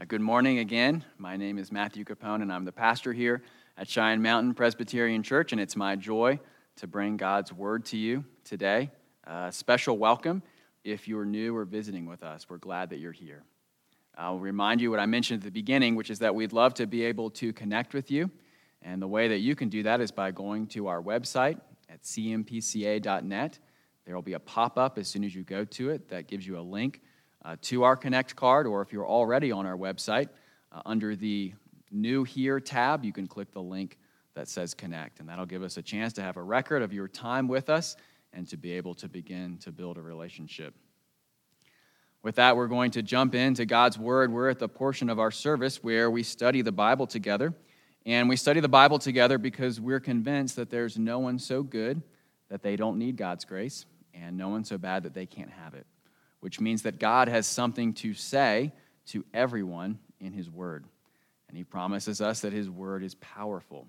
Uh, 0.00 0.04
good 0.04 0.20
morning 0.20 0.60
again. 0.60 1.04
My 1.16 1.36
name 1.36 1.58
is 1.58 1.72
Matthew 1.72 2.04
Capone, 2.04 2.40
and 2.42 2.52
I'm 2.52 2.64
the 2.64 2.70
pastor 2.70 3.12
here 3.12 3.42
at 3.76 3.88
Cheyenne 3.88 4.22
Mountain 4.22 4.54
Presbyterian 4.54 5.24
Church, 5.24 5.50
and 5.50 5.60
it's 5.60 5.74
my 5.74 5.96
joy 5.96 6.38
to 6.76 6.86
bring 6.86 7.16
God's 7.16 7.52
word 7.52 7.84
to 7.86 7.96
you 7.96 8.24
today. 8.44 8.92
Uh, 9.26 9.50
special 9.50 9.98
welcome 9.98 10.40
if 10.84 11.08
you're 11.08 11.24
new 11.24 11.56
or 11.56 11.64
visiting 11.64 12.06
with 12.06 12.22
us. 12.22 12.48
We're 12.48 12.58
glad 12.58 12.90
that 12.90 12.98
you're 12.98 13.10
here. 13.10 13.42
I'll 14.16 14.38
remind 14.38 14.80
you 14.80 14.88
what 14.92 15.00
I 15.00 15.06
mentioned 15.06 15.40
at 15.40 15.44
the 15.44 15.50
beginning, 15.50 15.96
which 15.96 16.10
is 16.10 16.20
that 16.20 16.32
we'd 16.32 16.52
love 16.52 16.74
to 16.74 16.86
be 16.86 17.02
able 17.02 17.30
to 17.30 17.52
connect 17.52 17.92
with 17.92 18.08
you. 18.08 18.30
And 18.82 19.02
the 19.02 19.08
way 19.08 19.26
that 19.26 19.38
you 19.38 19.56
can 19.56 19.68
do 19.68 19.82
that 19.82 20.00
is 20.00 20.12
by 20.12 20.30
going 20.30 20.68
to 20.68 20.86
our 20.86 21.02
website 21.02 21.58
at 21.90 22.04
cmpca.net. 22.04 23.58
There 24.04 24.14
will 24.14 24.22
be 24.22 24.34
a 24.34 24.38
pop 24.38 24.78
up 24.78 24.96
as 24.96 25.08
soon 25.08 25.24
as 25.24 25.34
you 25.34 25.42
go 25.42 25.64
to 25.64 25.90
it 25.90 26.08
that 26.10 26.28
gives 26.28 26.46
you 26.46 26.56
a 26.56 26.62
link 26.62 27.00
uh, 27.44 27.56
to 27.62 27.84
our 27.84 27.96
Connect 27.96 28.34
card, 28.36 28.66
or 28.66 28.82
if 28.82 28.92
you're 28.92 29.06
already 29.06 29.52
on 29.52 29.66
our 29.66 29.76
website, 29.76 30.28
uh, 30.72 30.82
under 30.84 31.16
the 31.16 31.52
New 31.90 32.24
Here 32.24 32.60
tab, 32.60 33.04
you 33.04 33.12
can 33.12 33.26
click 33.26 33.52
the 33.52 33.62
link 33.62 33.98
that 34.34 34.48
says 34.48 34.74
Connect, 34.74 35.20
and 35.20 35.28
that'll 35.28 35.46
give 35.46 35.62
us 35.62 35.76
a 35.76 35.82
chance 35.82 36.12
to 36.14 36.22
have 36.22 36.36
a 36.36 36.42
record 36.42 36.82
of 36.82 36.92
your 36.92 37.08
time 37.08 37.48
with 37.48 37.70
us 37.70 37.96
and 38.32 38.46
to 38.48 38.56
be 38.56 38.72
able 38.72 38.94
to 38.96 39.08
begin 39.08 39.58
to 39.58 39.72
build 39.72 39.96
a 39.96 40.02
relationship. 40.02 40.74
With 42.22 42.34
that, 42.34 42.56
we're 42.56 42.66
going 42.66 42.90
to 42.92 43.02
jump 43.02 43.34
into 43.34 43.64
God's 43.64 43.98
Word. 43.98 44.32
We're 44.32 44.50
at 44.50 44.58
the 44.58 44.68
portion 44.68 45.08
of 45.08 45.18
our 45.18 45.30
service 45.30 45.82
where 45.82 46.10
we 46.10 46.22
study 46.22 46.62
the 46.62 46.72
Bible 46.72 47.06
together. 47.06 47.54
And 48.04 48.28
we 48.28 48.36
study 48.36 48.60
the 48.60 48.68
Bible 48.68 48.98
together 48.98 49.38
because 49.38 49.80
we're 49.80 50.00
convinced 50.00 50.56
that 50.56 50.70
there's 50.70 50.98
no 50.98 51.18
one 51.18 51.38
so 51.38 51.62
good 51.62 52.02
that 52.48 52.62
they 52.62 52.74
don't 52.74 52.98
need 52.98 53.16
God's 53.16 53.44
grace, 53.44 53.84
and 54.14 54.36
no 54.36 54.48
one 54.48 54.64
so 54.64 54.78
bad 54.78 55.02
that 55.02 55.14
they 55.14 55.26
can't 55.26 55.50
have 55.50 55.74
it 55.74 55.86
which 56.40 56.60
means 56.60 56.82
that 56.82 56.98
God 56.98 57.28
has 57.28 57.46
something 57.46 57.94
to 57.94 58.14
say 58.14 58.72
to 59.06 59.24
everyone 59.32 59.98
in 60.20 60.32
His 60.32 60.50
Word. 60.50 60.84
And 61.48 61.56
He 61.56 61.64
promises 61.64 62.20
us 62.20 62.40
that 62.40 62.52
His 62.52 62.68
Word 62.68 63.02
is 63.02 63.14
powerful, 63.16 63.88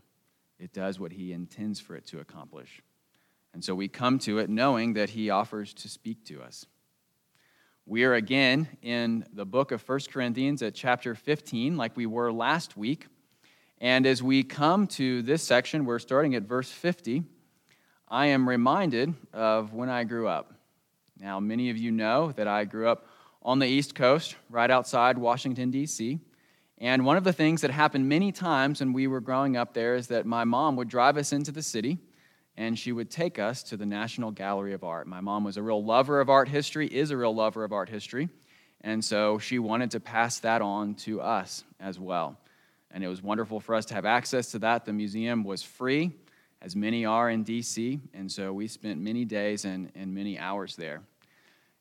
it 0.59 0.73
does 0.73 0.99
what 0.99 1.11
He 1.11 1.31
intends 1.31 1.79
for 1.79 1.95
it 1.95 2.05
to 2.07 2.19
accomplish. 2.19 2.81
And 3.53 3.63
so 3.63 3.73
we 3.73 3.87
come 3.87 4.19
to 4.19 4.39
it 4.39 4.49
knowing 4.49 4.93
that 4.93 5.09
He 5.09 5.29
offers 5.29 5.73
to 5.75 5.89
speak 5.89 6.25
to 6.25 6.41
us. 6.41 6.65
We 7.85 8.03
are 8.03 8.13
again 8.13 8.67
in 8.83 9.25
the 9.33 9.45
book 9.45 9.71
of 9.71 9.87
1 9.87 9.99
Corinthians 10.11 10.61
at 10.61 10.75
chapter 10.75 11.15
15, 11.15 11.75
like 11.75 11.97
we 11.97 12.05
were 12.05 12.31
last 12.31 12.77
week. 12.77 13.07
And 13.81 14.05
as 14.05 14.21
we 14.21 14.43
come 14.43 14.85
to 14.87 15.23
this 15.23 15.41
section, 15.41 15.85
we're 15.85 15.97
starting 15.97 16.35
at 16.35 16.43
verse 16.43 16.69
50. 16.69 17.23
I 18.07 18.27
am 18.27 18.47
reminded 18.47 19.15
of 19.33 19.73
when 19.73 19.89
I 19.89 20.03
grew 20.03 20.27
up. 20.27 20.53
Now, 21.19 21.41
many 21.41 21.69
of 21.69 21.77
you 21.77 21.91
know 21.91 22.31
that 22.33 22.47
I 22.47 22.63
grew 22.63 22.87
up 22.87 23.05
on 23.43 23.59
the 23.59 23.67
East 23.67 23.93
Coast, 23.93 24.35
right 24.49 24.71
outside 24.71 25.17
Washington, 25.17 25.69
D.C. 25.69 26.17
And 26.77 27.05
one 27.05 27.17
of 27.17 27.25
the 27.25 27.33
things 27.33 27.59
that 27.61 27.71
happened 27.71 28.07
many 28.07 28.31
times 28.31 28.79
when 28.79 28.93
we 28.93 29.05
were 29.07 29.19
growing 29.19 29.57
up 29.57 29.73
there 29.73 29.95
is 29.95 30.07
that 30.07 30.25
my 30.25 30.45
mom 30.45 30.77
would 30.77 30.87
drive 30.87 31.17
us 31.17 31.33
into 31.33 31.51
the 31.51 31.61
city 31.61 31.97
and 32.55 32.79
she 32.79 32.93
would 32.93 33.09
take 33.09 33.37
us 33.37 33.63
to 33.63 33.77
the 33.77 33.85
National 33.85 34.31
Gallery 34.31 34.73
of 34.73 34.83
Art. 34.85 35.07
My 35.07 35.19
mom 35.19 35.43
was 35.43 35.57
a 35.57 35.61
real 35.61 35.83
lover 35.83 36.21
of 36.21 36.29
art 36.29 36.47
history, 36.47 36.87
is 36.87 37.11
a 37.11 37.17
real 37.17 37.35
lover 37.35 37.63
of 37.63 37.73
art 37.73 37.89
history, 37.89 38.29
and 38.81 39.03
so 39.03 39.39
she 39.39 39.59
wanted 39.59 39.91
to 39.91 39.99
pass 39.99 40.39
that 40.39 40.61
on 40.61 40.95
to 40.95 41.21
us 41.21 41.63
as 41.79 41.99
well. 41.99 42.37
And 42.91 43.03
it 43.03 43.07
was 43.07 43.21
wonderful 43.21 43.59
for 43.59 43.75
us 43.75 43.85
to 43.87 43.93
have 43.93 44.05
access 44.05 44.51
to 44.51 44.59
that. 44.59 44.85
The 44.85 44.93
museum 44.93 45.43
was 45.43 45.63
free, 45.63 46.11
as 46.61 46.75
many 46.75 47.05
are 47.05 47.29
in 47.29 47.45
DC, 47.45 47.99
and 48.13 48.31
so 48.31 48.51
we 48.51 48.67
spent 48.67 48.99
many 48.99 49.23
days 49.23 49.65
and, 49.65 49.91
and 49.95 50.13
many 50.13 50.37
hours 50.37 50.75
there. 50.75 51.01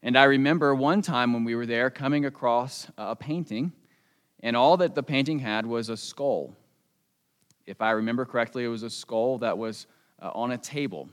And 0.03 0.17
I 0.17 0.25
remember 0.25 0.75
one 0.75 1.03
time 1.03 1.33
when 1.33 1.45
we 1.45 1.57
were 1.57 1.67
there 1.67 1.91
coming 1.91 2.25
across 2.25 2.87
a 2.97 3.17
painting, 3.17 3.73
and 4.41 4.56
all 4.56 4.77
that 4.77 4.95
the 4.95 5.03
painting 5.03 5.41
had 5.41 5.67
was 5.67 5.89
a 5.89 5.97
skull. 5.97 6.55
If 7.67 7.83
I 7.83 7.91
remember 7.91 8.25
correctly, 8.25 8.65
it 8.65 8.69
was 8.69 8.84
a 8.84 8.91
skull 8.91 9.38
that 9.38 9.59
was 9.59 9.88
uh, 10.22 10.31
on 10.33 10.53
a 10.53 10.59
table. 10.59 11.09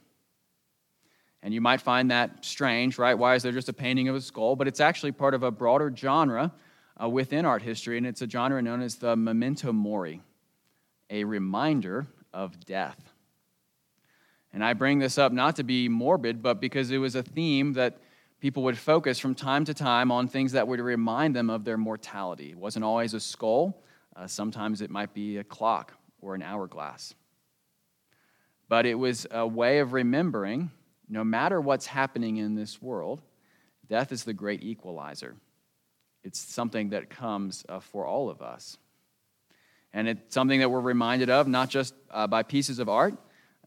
And 1.42 1.54
you 1.54 1.62
might 1.62 1.82
find 1.82 2.12
that 2.12 2.46
strange, 2.46 2.98
right? 3.00 3.16
Why 3.16 3.36
is 3.36 3.44
there 3.44 3.52
just 3.52 3.70
a 3.70 3.74
painting 3.74 4.08
of 4.10 4.16
a 4.16 4.22
skull? 4.22 4.56
But 4.56 4.68
it's 4.68 4.80
actually 4.80 5.12
part 5.12 5.34
of 5.34 5.44
a 5.44 5.52
broader 5.52 5.92
genre 5.96 6.52
uh, 7.02 7.10
within 7.10 7.46
art 7.46 7.64
history, 7.64 7.98
and 7.98 8.06
it's 8.06 8.22
a 8.22 8.30
genre 8.30 8.62
known 8.62 8.82
as 8.82 8.96
the 8.96 9.16
memento 9.16 9.74
mori, 9.74 10.22
a 11.10 11.24
reminder 11.24 12.08
of 12.32 12.64
death. 12.66 13.15
And 14.56 14.64
I 14.64 14.72
bring 14.72 15.00
this 15.00 15.18
up 15.18 15.34
not 15.34 15.58
to 15.58 15.66
be 15.66 15.90
morbid, 15.90 16.42
but 16.42 16.62
because 16.62 16.90
it 16.90 16.98
was 16.98 17.14
a 17.14 17.22
theme 17.22 17.74
that 17.74 17.98
people 18.40 18.64
would 18.64 18.78
focus 18.78 19.20
from 19.20 19.36
time 19.36 19.66
to 19.66 19.74
time 19.74 20.14
on 20.14 20.30
things 20.30 20.54
that 20.54 20.66
would 20.66 20.80
remind 20.80 21.36
them 21.36 21.50
of 21.50 21.66
their 21.66 21.78
mortality. 21.78 22.52
It 22.52 22.58
wasn't 22.58 22.86
always 22.86 23.14
a 23.14 23.20
skull, 23.20 23.84
uh, 24.16 24.28
sometimes 24.28 24.80
it 24.80 24.90
might 24.90 25.14
be 25.14 25.38
a 25.38 25.44
clock 25.44 25.94
or 26.22 26.36
an 26.36 26.42
hourglass. 26.42 27.14
But 28.70 28.86
it 28.86 28.96
was 28.96 29.28
a 29.30 29.46
way 29.46 29.80
of 29.80 29.92
remembering 29.92 30.72
no 31.10 31.26
matter 31.26 31.60
what's 31.60 31.88
happening 31.88 32.38
in 32.38 32.56
this 32.56 32.82
world, 32.82 33.22
death 33.90 34.14
is 34.14 34.24
the 34.24 34.34
great 34.34 34.64
equalizer. 34.64 35.36
It's 36.24 36.40
something 36.40 36.92
that 36.92 37.10
comes 37.10 37.66
uh, 37.68 37.82
for 37.82 38.08
all 38.08 38.30
of 38.30 38.42
us. 38.42 38.78
And 39.92 40.08
it's 40.08 40.34
something 40.34 40.62
that 40.62 40.70
we're 40.70 40.80
reminded 40.80 41.30
of 41.30 41.46
not 41.50 41.70
just 41.70 41.94
uh, 42.10 42.26
by 42.28 42.44
pieces 42.44 42.80
of 42.80 42.88
art, 42.88 43.16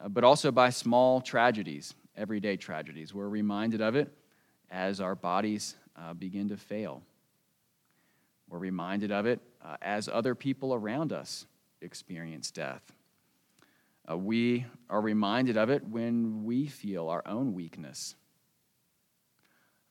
but 0.07 0.25
also 0.25 0.53
by 0.53 0.71
small 0.71 1.21
tragedies, 1.21 1.95
everyday 2.17 2.57
tragedies. 2.57 3.15
We're 3.15 3.29
reminded 3.29 3.81
of 3.81 3.97
it 3.97 4.13
as 4.71 5.01
our 5.01 5.15
bodies 5.15 5.75
uh, 5.97 6.15
begin 6.15 6.49
to 6.49 6.57
fail. 6.57 7.03
We're 8.49 8.59
reminded 8.59 9.11
of 9.13 9.27
it 9.27 9.41
uh, 9.65 9.77
as 9.83 10.09
other 10.09 10.35
people 10.35 10.75
around 10.75 11.13
us 11.13 11.47
experience 11.81 12.51
death. 12.51 12.83
Uh, 14.11 14.17
we 14.17 14.65
are 14.89 15.01
reminded 15.01 15.57
of 15.57 15.69
it 15.71 15.87
when 15.87 16.45
we 16.45 16.67
feel 16.67 17.09
our 17.09 17.23
own 17.27 17.53
weakness. 17.53 18.15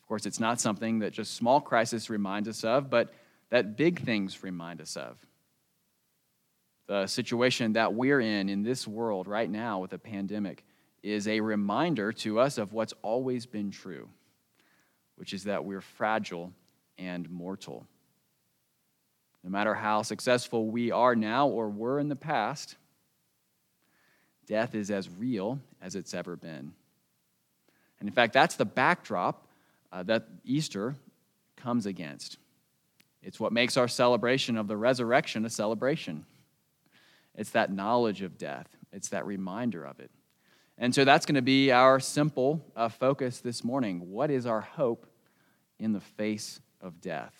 Of 0.02 0.08
course, 0.08 0.26
it's 0.26 0.40
not 0.40 0.60
something 0.60 1.00
that 1.00 1.14
just 1.14 1.36
small 1.36 1.62
crises 1.62 2.10
remind 2.10 2.48
us 2.48 2.64
of, 2.64 2.90
but 2.90 3.14
that 3.50 3.78
big 3.78 4.02
things 4.02 4.42
remind 4.42 4.82
us 4.82 4.96
of 4.96 5.18
the 6.88 7.06
situation 7.06 7.74
that 7.74 7.94
we're 7.94 8.22
in 8.22 8.50
in 8.50 8.64
this 8.64 8.88
world 8.88 9.28
right 9.28 9.50
now 9.50 9.80
with 9.80 9.94
a 9.94 10.00
pandemic 10.00 10.64
is 11.04 11.28
a 11.28 11.42
reminder 11.42 12.12
to 12.12 12.40
us 12.40 12.58
of 12.58 12.74
what's 12.74 12.94
always 13.02 13.46
been 13.46 13.72
true, 13.72 14.10
which 15.16 15.34
is 15.34 15.44
that 15.44 15.64
we're 15.64 15.82
fragile 15.82 16.52
and 16.98 17.30
mortal. 17.30 17.86
No 19.44 19.50
matter 19.50 19.74
how 19.74 20.02
successful 20.02 20.68
we 20.68 20.92
are 20.92 21.16
now 21.16 21.48
or 21.48 21.70
were 21.70 22.00
in 22.00 22.10
the 22.10 22.16
past, 22.16 22.76
death 24.46 24.74
is 24.74 24.90
as 24.90 25.10
real 25.10 25.60
as 25.82 25.96
it's 25.96 26.14
ever 26.14 26.36
been. 26.36 26.74
And 28.00 28.08
in 28.08 28.14
fact, 28.14 28.34
that's 28.34 28.56
the 28.56 28.66
backdrop 28.66 29.48
uh, 29.92 30.04
that 30.04 30.28
Easter 30.44 30.96
comes 31.56 31.86
against. 31.86 32.38
It's 33.22 33.40
what 33.40 33.52
makes 33.52 33.78
our 33.78 33.88
celebration 33.88 34.58
of 34.58 34.68
the 34.68 34.78
resurrection 34.78 35.46
a 35.46 35.50
celebration. 35.50 36.26
It's 37.38 37.52
that 37.52 37.72
knowledge 37.72 38.24
of 38.24 38.38
death, 38.38 38.68
it's 38.92 39.10
that 39.10 39.26
reminder 39.26 39.86
of 39.86 40.00
it. 40.00 40.12
And 40.78 40.94
so 40.94 41.06
that's 41.06 41.26
going 41.26 41.36
to 41.36 41.42
be 41.42 41.72
our 41.72 42.00
simple 42.00 42.64
uh, 42.76 42.90
focus 42.90 43.40
this 43.40 43.64
morning. 43.64 44.12
What 44.12 44.30
is 44.30 44.46
our 44.46 44.62
hope 44.62 45.08
in 45.80 45.92
the 45.92 46.00
face 46.00 46.60
of 46.82 47.02
death? 47.02 47.34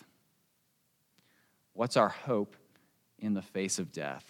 What's 1.72 1.96
our 1.96 2.08
hope 2.08 2.56
in 3.18 3.34
the 3.34 3.42
face 3.42 3.78
of 3.78 3.92
death? 3.92 4.24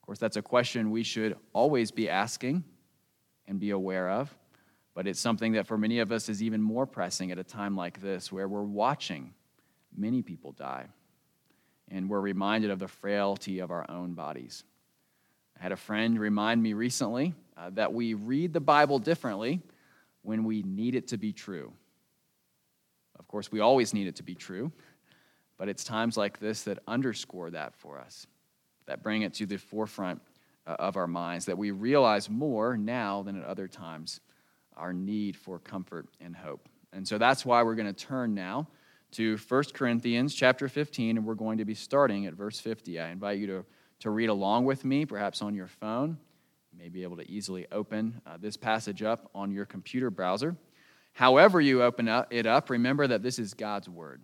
Of 0.00 0.06
course, 0.06 0.18
that's 0.18 0.36
a 0.36 0.42
question 0.42 0.90
we 0.90 1.02
should 1.02 1.36
always 1.52 1.90
be 1.90 2.08
asking 2.08 2.62
and 3.48 3.58
be 3.58 3.70
aware 3.70 4.08
of, 4.08 4.36
but 4.94 5.08
it's 5.08 5.18
something 5.18 5.52
that 5.52 5.66
for 5.66 5.76
many 5.76 5.98
of 5.98 6.12
us 6.12 6.28
is 6.28 6.42
even 6.42 6.62
more 6.62 6.86
pressing 6.86 7.32
at 7.32 7.38
a 7.38 7.44
time 7.44 7.76
like 7.76 8.00
this 8.00 8.30
where 8.30 8.48
we're 8.48 8.62
watching 8.62 9.34
many 9.96 10.22
people 10.22 10.52
die 10.52 10.86
and 11.88 12.08
we're 12.08 12.20
reminded 12.20 12.70
of 12.70 12.78
the 12.78 12.86
frailty 12.86 13.58
of 13.58 13.72
our 13.72 13.88
own 13.90 14.14
bodies. 14.14 14.62
I 15.60 15.62
had 15.62 15.72
a 15.72 15.76
friend 15.76 16.18
remind 16.18 16.62
me 16.62 16.72
recently 16.72 17.34
uh, 17.54 17.68
that 17.74 17.92
we 17.92 18.14
read 18.14 18.54
the 18.54 18.60
Bible 18.60 18.98
differently 18.98 19.60
when 20.22 20.44
we 20.44 20.62
need 20.62 20.94
it 20.94 21.08
to 21.08 21.18
be 21.18 21.34
true. 21.34 21.70
Of 23.18 23.28
course, 23.28 23.52
we 23.52 23.60
always 23.60 23.92
need 23.92 24.06
it 24.06 24.16
to 24.16 24.22
be 24.22 24.34
true, 24.34 24.72
but 25.58 25.68
it's 25.68 25.84
times 25.84 26.16
like 26.16 26.40
this 26.40 26.62
that 26.62 26.78
underscore 26.88 27.50
that 27.50 27.76
for 27.76 27.98
us, 27.98 28.26
that 28.86 29.02
bring 29.02 29.20
it 29.20 29.34
to 29.34 29.44
the 29.44 29.58
forefront 29.58 30.22
uh, 30.66 30.76
of 30.78 30.96
our 30.96 31.06
minds, 31.06 31.44
that 31.44 31.58
we 31.58 31.72
realize 31.72 32.30
more 32.30 32.78
now 32.78 33.22
than 33.22 33.38
at 33.38 33.44
other 33.44 33.68
times 33.68 34.20
our 34.78 34.94
need 34.94 35.36
for 35.36 35.58
comfort 35.58 36.08
and 36.22 36.34
hope. 36.34 36.70
And 36.94 37.06
so 37.06 37.18
that's 37.18 37.44
why 37.44 37.62
we're 37.62 37.74
going 37.74 37.92
to 37.92 38.06
turn 38.06 38.32
now 38.34 38.66
to 39.12 39.36
1 39.36 39.64
Corinthians 39.74 40.34
chapter 40.34 40.68
15, 40.68 41.18
and 41.18 41.26
we're 41.26 41.34
going 41.34 41.58
to 41.58 41.66
be 41.66 41.74
starting 41.74 42.24
at 42.24 42.32
verse 42.32 42.58
50. 42.58 42.98
I 42.98 43.10
invite 43.10 43.38
you 43.38 43.46
to 43.48 43.64
to 44.00 44.10
read 44.10 44.28
along 44.28 44.64
with 44.64 44.84
me, 44.84 45.06
perhaps 45.06 45.42
on 45.42 45.54
your 45.54 45.68
phone. 45.68 46.18
You 46.72 46.78
may 46.78 46.88
be 46.88 47.02
able 47.02 47.16
to 47.16 47.30
easily 47.30 47.66
open 47.72 48.20
uh, 48.26 48.36
this 48.38 48.56
passage 48.56 49.02
up 49.02 49.30
on 49.34 49.52
your 49.52 49.64
computer 49.64 50.10
browser. 50.10 50.56
However, 51.12 51.60
you 51.60 51.82
open 51.82 52.08
it 52.30 52.46
up, 52.46 52.70
remember 52.70 53.06
that 53.06 53.22
this 53.22 53.38
is 53.38 53.54
God's 53.54 53.88
Word. 53.88 54.22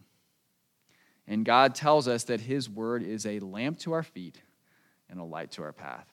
And 1.26 1.44
God 1.44 1.74
tells 1.74 2.06
us 2.06 2.24
that 2.24 2.40
His 2.40 2.70
word 2.70 3.02
is 3.02 3.26
a 3.26 3.40
lamp 3.40 3.78
to 3.80 3.92
our 3.92 4.04
feet 4.04 4.40
and 5.10 5.18
a 5.18 5.24
light 5.24 5.50
to 5.52 5.62
our 5.62 5.72
path. 5.72 6.06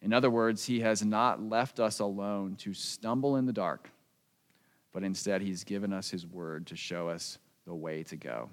In 0.00 0.12
other 0.12 0.30
words, 0.30 0.64
He 0.64 0.80
has 0.80 1.04
not 1.04 1.42
left 1.42 1.78
us 1.78 2.00
alone 2.00 2.56
to 2.56 2.72
stumble 2.72 3.36
in 3.36 3.44
the 3.44 3.52
dark, 3.52 3.90
but 4.92 5.04
instead 5.04 5.42
He's 5.42 5.64
given 5.64 5.92
us 5.92 6.10
His 6.10 6.26
word 6.26 6.66
to 6.68 6.76
show 6.76 7.08
us 7.08 7.38
the 7.66 7.74
way 7.74 8.02
to 8.04 8.16
go. 8.16 8.48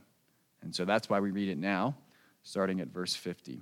And 0.61 0.75
so 0.75 0.83
that's 0.83 1.09
why 1.09 1.21
we 1.21 1.31
read 1.31 1.47
it 1.47 1.57
now, 1.57 1.95
starting 2.43 2.81
at 2.81 2.89
verse 2.89 3.15
50. 3.15 3.61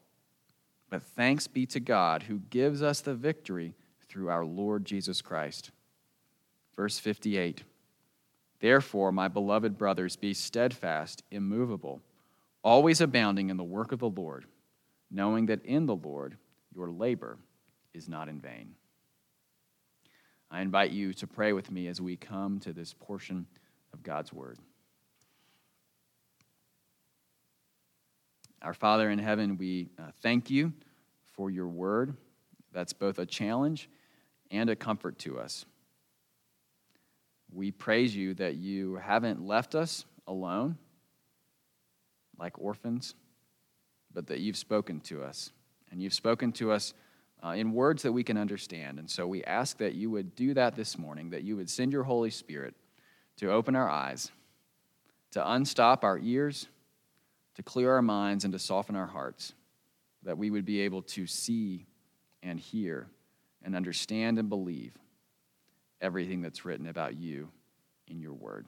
But 0.91 1.01
thanks 1.01 1.47
be 1.47 1.65
to 1.67 1.79
God 1.79 2.23
who 2.23 2.41
gives 2.49 2.83
us 2.83 3.01
the 3.01 3.15
victory 3.15 3.73
through 4.07 4.29
our 4.29 4.45
Lord 4.45 4.85
Jesus 4.85 5.21
Christ. 5.21 5.71
Verse 6.75 6.99
58 6.99 7.63
Therefore, 8.59 9.11
my 9.11 9.27
beloved 9.27 9.75
brothers, 9.75 10.15
be 10.15 10.35
steadfast, 10.35 11.23
immovable, 11.31 12.01
always 12.63 13.01
abounding 13.01 13.49
in 13.49 13.57
the 13.57 13.63
work 13.63 13.91
of 13.91 13.99
the 13.99 14.09
Lord, 14.09 14.45
knowing 15.09 15.47
that 15.47 15.65
in 15.65 15.87
the 15.87 15.95
Lord 15.95 16.37
your 16.75 16.91
labor 16.91 17.39
is 17.93 18.07
not 18.07 18.27
in 18.27 18.39
vain. 18.39 18.75
I 20.51 20.61
invite 20.61 20.91
you 20.91 21.13
to 21.13 21.25
pray 21.25 21.53
with 21.53 21.71
me 21.71 21.87
as 21.87 22.01
we 22.01 22.17
come 22.17 22.59
to 22.59 22.73
this 22.73 22.93
portion 22.93 23.47
of 23.93 24.03
God's 24.03 24.31
Word. 24.31 24.59
Our 28.61 28.73
Father 28.75 29.09
in 29.09 29.17
heaven, 29.17 29.57
we 29.57 29.89
uh, 29.97 30.11
thank 30.21 30.51
you 30.51 30.71
for 31.33 31.49
your 31.49 31.67
word. 31.67 32.15
That's 32.71 32.93
both 32.93 33.17
a 33.17 33.25
challenge 33.25 33.89
and 34.51 34.69
a 34.69 34.75
comfort 34.75 35.17
to 35.19 35.39
us. 35.39 35.65
We 37.51 37.71
praise 37.71 38.15
you 38.15 38.35
that 38.35 38.55
you 38.55 38.95
haven't 38.95 39.45
left 39.45 39.73
us 39.73 40.05
alone 40.27 40.77
like 42.37 42.59
orphans, 42.59 43.15
but 44.13 44.27
that 44.27 44.39
you've 44.39 44.57
spoken 44.57 44.99
to 45.01 45.23
us. 45.23 45.51
And 45.89 46.01
you've 46.01 46.13
spoken 46.13 46.51
to 46.53 46.71
us 46.71 46.93
uh, 47.43 47.49
in 47.49 47.73
words 47.73 48.03
that 48.03 48.11
we 48.11 48.23
can 48.23 48.37
understand. 48.37 48.99
And 48.99 49.09
so 49.09 49.25
we 49.25 49.43
ask 49.43 49.77
that 49.79 49.95
you 49.95 50.11
would 50.11 50.35
do 50.35 50.53
that 50.53 50.75
this 50.75 50.99
morning, 50.99 51.31
that 51.31 51.43
you 51.43 51.55
would 51.55 51.69
send 51.69 51.91
your 51.91 52.03
Holy 52.03 52.29
Spirit 52.29 52.75
to 53.37 53.51
open 53.51 53.75
our 53.75 53.89
eyes, 53.89 54.31
to 55.31 55.51
unstop 55.51 56.03
our 56.03 56.19
ears 56.19 56.67
to 57.55 57.63
clear 57.63 57.93
our 57.93 58.01
minds 58.01 58.43
and 58.43 58.53
to 58.53 58.59
soften 58.59 58.95
our 58.95 59.07
hearts, 59.07 59.53
that 60.23 60.37
we 60.37 60.49
would 60.49 60.65
be 60.65 60.81
able 60.81 61.01
to 61.01 61.27
see 61.27 61.85
and 62.43 62.59
hear 62.59 63.07
and 63.63 63.75
understand 63.75 64.39
and 64.39 64.49
believe 64.49 64.93
everything 66.01 66.41
that's 66.41 66.65
written 66.65 66.87
about 66.87 67.15
you 67.15 67.49
in 68.07 68.19
your 68.19 68.33
word. 68.33 68.65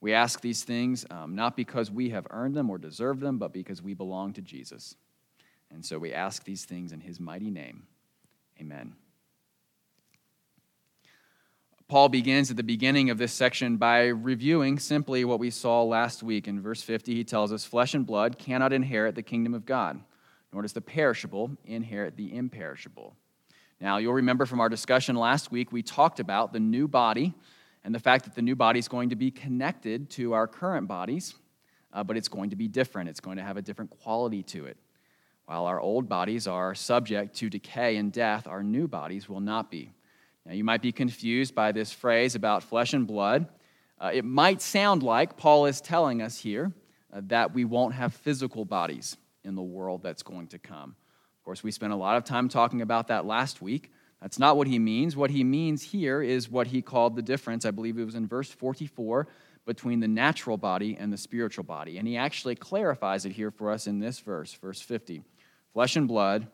We 0.00 0.14
ask 0.14 0.40
these 0.40 0.64
things 0.64 1.04
um, 1.10 1.34
not 1.34 1.56
because 1.56 1.90
we 1.90 2.10
have 2.10 2.26
earned 2.30 2.54
them 2.54 2.70
or 2.70 2.78
deserved 2.78 3.20
them, 3.20 3.38
but 3.38 3.52
because 3.52 3.82
we 3.82 3.94
belong 3.94 4.32
to 4.34 4.42
Jesus. 4.42 4.96
And 5.70 5.84
so 5.84 5.98
we 5.98 6.12
ask 6.12 6.44
these 6.44 6.64
things 6.64 6.92
in 6.92 7.00
his 7.00 7.20
mighty 7.20 7.50
name. 7.50 7.84
Amen. 8.60 8.94
Paul 11.90 12.08
begins 12.08 12.52
at 12.52 12.56
the 12.56 12.62
beginning 12.62 13.10
of 13.10 13.18
this 13.18 13.32
section 13.32 13.76
by 13.76 14.06
reviewing 14.06 14.78
simply 14.78 15.24
what 15.24 15.40
we 15.40 15.50
saw 15.50 15.82
last 15.82 16.22
week. 16.22 16.46
In 16.46 16.62
verse 16.62 16.82
50, 16.82 17.16
he 17.16 17.24
tells 17.24 17.52
us, 17.52 17.64
Flesh 17.64 17.94
and 17.94 18.06
blood 18.06 18.38
cannot 18.38 18.72
inherit 18.72 19.16
the 19.16 19.24
kingdom 19.24 19.54
of 19.54 19.66
God, 19.66 20.00
nor 20.52 20.62
does 20.62 20.72
the 20.72 20.80
perishable 20.80 21.50
inherit 21.64 22.16
the 22.16 22.32
imperishable. 22.32 23.16
Now, 23.80 23.96
you'll 23.96 24.12
remember 24.12 24.46
from 24.46 24.60
our 24.60 24.68
discussion 24.68 25.16
last 25.16 25.50
week, 25.50 25.72
we 25.72 25.82
talked 25.82 26.20
about 26.20 26.52
the 26.52 26.60
new 26.60 26.86
body 26.86 27.34
and 27.82 27.92
the 27.92 27.98
fact 27.98 28.24
that 28.24 28.36
the 28.36 28.42
new 28.42 28.54
body 28.54 28.78
is 28.78 28.86
going 28.86 29.08
to 29.08 29.16
be 29.16 29.32
connected 29.32 30.10
to 30.10 30.32
our 30.32 30.46
current 30.46 30.86
bodies, 30.86 31.34
uh, 31.92 32.04
but 32.04 32.16
it's 32.16 32.28
going 32.28 32.50
to 32.50 32.56
be 32.56 32.68
different. 32.68 33.08
It's 33.08 33.18
going 33.18 33.38
to 33.38 33.42
have 33.42 33.56
a 33.56 33.62
different 33.62 33.90
quality 33.90 34.44
to 34.44 34.66
it. 34.66 34.76
While 35.46 35.66
our 35.66 35.80
old 35.80 36.08
bodies 36.08 36.46
are 36.46 36.72
subject 36.72 37.34
to 37.38 37.50
decay 37.50 37.96
and 37.96 38.12
death, 38.12 38.46
our 38.46 38.62
new 38.62 38.86
bodies 38.86 39.28
will 39.28 39.40
not 39.40 39.72
be. 39.72 39.90
Now, 40.50 40.56
you 40.56 40.64
might 40.64 40.82
be 40.82 40.90
confused 40.90 41.54
by 41.54 41.70
this 41.70 41.92
phrase 41.92 42.34
about 42.34 42.64
flesh 42.64 42.92
and 42.92 43.06
blood. 43.06 43.46
Uh, 44.00 44.10
it 44.12 44.24
might 44.24 44.60
sound 44.60 45.04
like 45.04 45.36
Paul 45.36 45.66
is 45.66 45.80
telling 45.80 46.20
us 46.20 46.38
here 46.38 46.72
uh, 47.12 47.20
that 47.28 47.54
we 47.54 47.64
won't 47.64 47.94
have 47.94 48.12
physical 48.12 48.64
bodies 48.64 49.16
in 49.44 49.54
the 49.54 49.62
world 49.62 50.02
that's 50.02 50.24
going 50.24 50.48
to 50.48 50.58
come. 50.58 50.96
Of 51.38 51.44
course, 51.44 51.62
we 51.62 51.70
spent 51.70 51.92
a 51.92 51.96
lot 51.96 52.16
of 52.16 52.24
time 52.24 52.48
talking 52.48 52.82
about 52.82 53.06
that 53.06 53.26
last 53.26 53.62
week. 53.62 53.92
That's 54.20 54.40
not 54.40 54.56
what 54.56 54.66
he 54.66 54.80
means. 54.80 55.14
What 55.14 55.30
he 55.30 55.44
means 55.44 55.84
here 55.84 56.20
is 56.20 56.50
what 56.50 56.66
he 56.66 56.82
called 56.82 57.14
the 57.14 57.22
difference, 57.22 57.64
I 57.64 57.70
believe 57.70 57.96
it 57.96 58.04
was 58.04 58.16
in 58.16 58.26
verse 58.26 58.50
44, 58.50 59.28
between 59.66 60.00
the 60.00 60.08
natural 60.08 60.56
body 60.56 60.96
and 60.98 61.12
the 61.12 61.16
spiritual 61.16 61.62
body. 61.62 61.96
And 61.98 62.08
he 62.08 62.16
actually 62.16 62.56
clarifies 62.56 63.24
it 63.24 63.30
here 63.30 63.52
for 63.52 63.70
us 63.70 63.86
in 63.86 64.00
this 64.00 64.18
verse, 64.18 64.52
verse 64.54 64.80
50. 64.80 65.22
Flesh 65.72 65.94
and 65.94 66.08
blood 66.08 66.48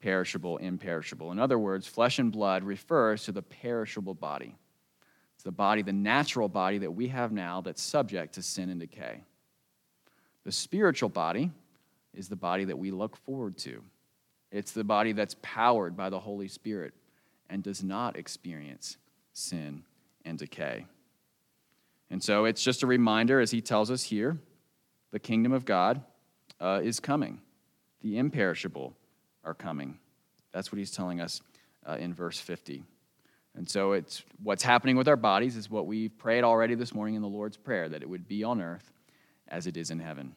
perishable, 0.00 0.58
imperishable. 0.58 1.32
In 1.32 1.38
other 1.38 1.58
words, 1.58 1.86
flesh 1.86 2.18
and 2.18 2.30
blood 2.30 2.64
refers 2.64 3.24
to 3.24 3.32
the 3.32 3.42
perishable 3.42 4.14
body. 4.14 4.56
It's 5.34 5.44
the 5.44 5.52
body, 5.52 5.82
the 5.82 5.92
natural 5.92 6.48
body 6.48 6.78
that 6.78 6.90
we 6.90 7.08
have 7.08 7.32
now 7.32 7.60
that's 7.60 7.82
subject 7.82 8.34
to 8.34 8.42
sin 8.42 8.70
and 8.70 8.80
decay. 8.80 9.22
The 10.44 10.52
spiritual 10.52 11.08
body 11.08 11.50
is 12.14 12.28
the 12.28 12.36
body 12.36 12.64
that 12.64 12.78
we 12.78 12.90
look 12.90 13.16
forward 13.16 13.56
to. 13.58 13.82
It's 14.50 14.72
the 14.72 14.84
body 14.84 15.12
that's 15.12 15.36
powered 15.42 15.96
by 15.96 16.10
the 16.10 16.18
Holy 16.18 16.48
Spirit 16.48 16.94
and 17.50 17.62
does 17.62 17.82
not 17.82 18.16
experience 18.16 18.96
sin 19.32 19.84
and 20.24 20.38
decay. 20.38 20.86
And 22.10 22.22
so 22.22 22.46
it's 22.46 22.62
just 22.62 22.82
a 22.82 22.86
reminder, 22.86 23.40
as 23.40 23.50
he 23.50 23.60
tells 23.60 23.90
us 23.90 24.02
here, 24.02 24.38
the 25.10 25.18
kingdom 25.18 25.52
of 25.52 25.64
God 25.64 26.02
uh, 26.60 26.80
is 26.82 27.00
coming, 27.00 27.40
the 28.00 28.18
imperishable, 28.18 28.94
are 29.48 29.54
coming. 29.54 29.98
That's 30.52 30.70
what 30.70 30.78
he's 30.78 30.90
telling 30.90 31.20
us 31.20 31.40
uh, 31.86 31.96
in 31.98 32.12
verse 32.12 32.38
50. 32.38 32.82
And 33.56 33.68
so 33.68 33.92
it's 33.92 34.22
what's 34.42 34.62
happening 34.62 34.96
with 34.96 35.08
our 35.08 35.16
bodies 35.16 35.56
is 35.56 35.70
what 35.70 35.86
we 35.86 36.08
prayed 36.08 36.44
already 36.44 36.74
this 36.74 36.94
morning 36.94 37.14
in 37.14 37.22
the 37.22 37.28
Lord's 37.28 37.56
Prayer, 37.56 37.88
that 37.88 38.02
it 38.02 38.08
would 38.08 38.28
be 38.28 38.44
on 38.44 38.60
earth 38.60 38.92
as 39.48 39.66
it 39.66 39.76
is 39.76 39.90
in 39.90 39.98
heaven. 39.98 40.36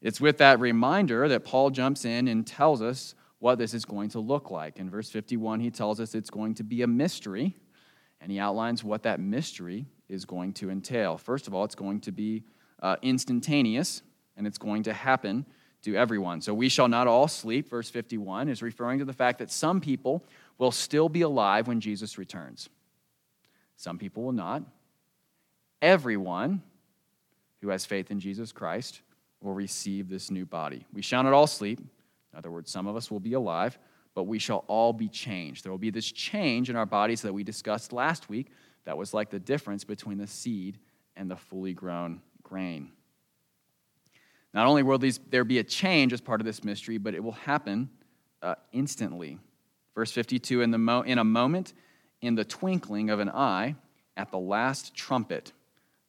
It's 0.00 0.20
with 0.20 0.38
that 0.38 0.60
reminder 0.60 1.28
that 1.28 1.44
Paul 1.44 1.70
jumps 1.70 2.04
in 2.04 2.28
and 2.28 2.46
tells 2.46 2.80
us 2.80 3.14
what 3.38 3.58
this 3.58 3.74
is 3.74 3.84
going 3.84 4.10
to 4.10 4.20
look 4.20 4.50
like. 4.50 4.78
In 4.78 4.88
verse 4.88 5.10
51, 5.10 5.60
he 5.60 5.70
tells 5.70 6.00
us 6.00 6.14
it's 6.14 6.30
going 6.30 6.54
to 6.54 6.64
be 6.64 6.82
a 6.82 6.86
mystery, 6.86 7.56
and 8.20 8.30
he 8.30 8.38
outlines 8.38 8.84
what 8.84 9.02
that 9.02 9.20
mystery 9.20 9.86
is 10.08 10.24
going 10.24 10.52
to 10.54 10.70
entail. 10.70 11.18
First 11.18 11.48
of 11.48 11.54
all, 11.54 11.64
it's 11.64 11.74
going 11.74 12.00
to 12.02 12.12
be 12.12 12.44
uh, 12.80 12.96
instantaneous, 13.02 14.02
and 14.36 14.46
it's 14.46 14.58
going 14.58 14.84
to 14.84 14.92
happen 14.92 15.44
to 15.86 15.94
everyone. 15.94 16.40
So 16.40 16.52
we 16.52 16.68
shall 16.68 16.88
not 16.88 17.06
all 17.06 17.28
sleep, 17.28 17.70
verse 17.70 17.88
51, 17.88 18.48
is 18.48 18.60
referring 18.60 18.98
to 18.98 19.04
the 19.04 19.12
fact 19.12 19.38
that 19.38 19.52
some 19.52 19.80
people 19.80 20.24
will 20.58 20.72
still 20.72 21.08
be 21.08 21.22
alive 21.22 21.68
when 21.68 21.80
Jesus 21.80 22.18
returns. 22.18 22.68
Some 23.76 23.96
people 23.96 24.24
will 24.24 24.32
not. 24.32 24.62
Everyone 25.80 26.60
who 27.60 27.68
has 27.68 27.86
faith 27.86 28.10
in 28.10 28.18
Jesus 28.18 28.50
Christ 28.50 29.00
will 29.40 29.54
receive 29.54 30.08
this 30.08 30.28
new 30.28 30.44
body. 30.44 30.84
We 30.92 31.02
shall 31.02 31.22
not 31.22 31.32
all 31.32 31.46
sleep. 31.46 31.78
In 31.78 32.38
other 32.38 32.50
words, 32.50 32.68
some 32.68 32.88
of 32.88 32.96
us 32.96 33.08
will 33.08 33.20
be 33.20 33.34
alive, 33.34 33.78
but 34.12 34.24
we 34.24 34.40
shall 34.40 34.64
all 34.66 34.92
be 34.92 35.08
changed. 35.08 35.64
There 35.64 35.70
will 35.70 35.78
be 35.78 35.90
this 35.90 36.10
change 36.10 36.68
in 36.68 36.74
our 36.74 36.86
bodies 36.86 37.22
that 37.22 37.32
we 37.32 37.44
discussed 37.44 37.92
last 37.92 38.28
week 38.28 38.48
that 38.86 38.98
was 38.98 39.14
like 39.14 39.30
the 39.30 39.38
difference 39.38 39.84
between 39.84 40.18
the 40.18 40.26
seed 40.26 40.78
and 41.14 41.30
the 41.30 41.36
fully 41.36 41.74
grown 41.74 42.22
grain. 42.42 42.90
Not 44.56 44.66
only 44.66 44.82
will 44.82 44.96
these, 44.96 45.20
there 45.28 45.44
be 45.44 45.58
a 45.58 45.62
change 45.62 46.14
as 46.14 46.22
part 46.22 46.40
of 46.40 46.46
this 46.46 46.64
mystery, 46.64 46.96
but 46.96 47.14
it 47.14 47.22
will 47.22 47.32
happen 47.32 47.90
uh, 48.40 48.54
instantly. 48.72 49.38
Verse 49.94 50.10
52 50.10 50.62
in, 50.62 50.70
the 50.70 50.78
mo- 50.78 51.02
in 51.02 51.18
a 51.18 51.24
moment, 51.24 51.74
in 52.22 52.36
the 52.36 52.44
twinkling 52.44 53.10
of 53.10 53.20
an 53.20 53.28
eye, 53.28 53.74
at 54.16 54.30
the 54.30 54.38
last 54.38 54.94
trumpet. 54.94 55.52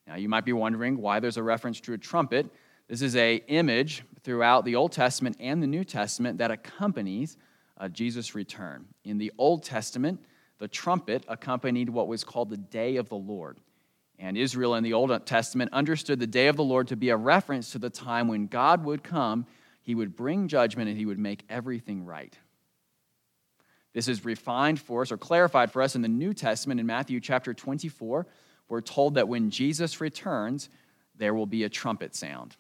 Now, 0.08 0.16
you 0.16 0.30
might 0.30 0.46
be 0.46 0.54
wondering 0.54 1.02
why 1.02 1.20
there's 1.20 1.36
a 1.36 1.44
reference 1.44 1.82
to 1.82 1.94
a 1.94 1.98
trumpet. 1.98 2.46
This 2.88 3.02
is 3.02 3.18
a 3.18 3.36
image 3.50 4.06
throughout 4.24 4.64
the 4.64 4.78
Old 4.78 4.94
Testament 4.94 5.36
and 5.42 5.62
the 5.62 5.68
New 5.68 5.84
Testament 5.84 6.38
that 6.38 6.50
accompanies 6.50 7.36
uh, 7.78 7.90
Jesus' 7.90 8.34
return. 8.34 8.86
In 9.04 9.18
the 9.18 9.34
Old 9.38 9.64
Testament, 9.64 10.24
the 10.58 10.70
trumpet 10.70 11.26
accompanied 11.28 11.90
what 11.90 12.08
was 12.08 12.24
called 12.24 12.50
the 12.50 12.56
day 12.56 12.96
of 12.96 13.10
the 13.10 13.16
Lord. 13.18 13.60
And 14.20 14.38
Israel 14.38 14.76
in 14.76 14.84
the 14.84 14.94
Old 14.94 15.26
Testament 15.26 15.72
understood 15.74 16.20
the 16.20 16.28
day 16.28 16.48
of 16.48 16.56
the 16.56 16.64
Lord 16.64 16.88
to 16.88 16.96
be 16.96 17.10
a 17.10 17.18
reference 17.18 17.72
to 17.72 17.80
the 17.80 17.90
time 17.90 18.28
when 18.28 18.48
God 18.48 18.84
would 18.84 19.04
come, 19.04 19.46
he 19.82 19.96
would 19.96 20.16
bring 20.16 20.48
judgment, 20.48 20.90
and 20.90 20.98
he 20.98 21.06
would 21.06 21.20
make 21.20 21.44
everything 21.50 22.04
right. 22.04 22.38
This 23.94 24.08
is 24.08 24.26
refined 24.26 24.80
for 24.80 25.02
us 25.02 25.12
or 25.12 25.18
clarified 25.18 25.72
for 25.72 25.82
us 25.82 25.96
in 25.96 26.02
the 26.02 26.08
New 26.08 26.34
Testament 26.34 26.80
in 26.80 26.86
Matthew 26.86 27.20
chapter 27.20 27.54
24. 27.54 28.28
We're 28.70 28.82
told 28.82 29.16
that 29.16 29.28
when 29.28 29.50
Jesus 29.50 30.02
returns, 30.02 30.70
there 31.16 31.34
will 31.34 31.46
be 31.46 31.64
a 31.64 31.70
trumpet 31.70 32.16
sound. 32.16 32.58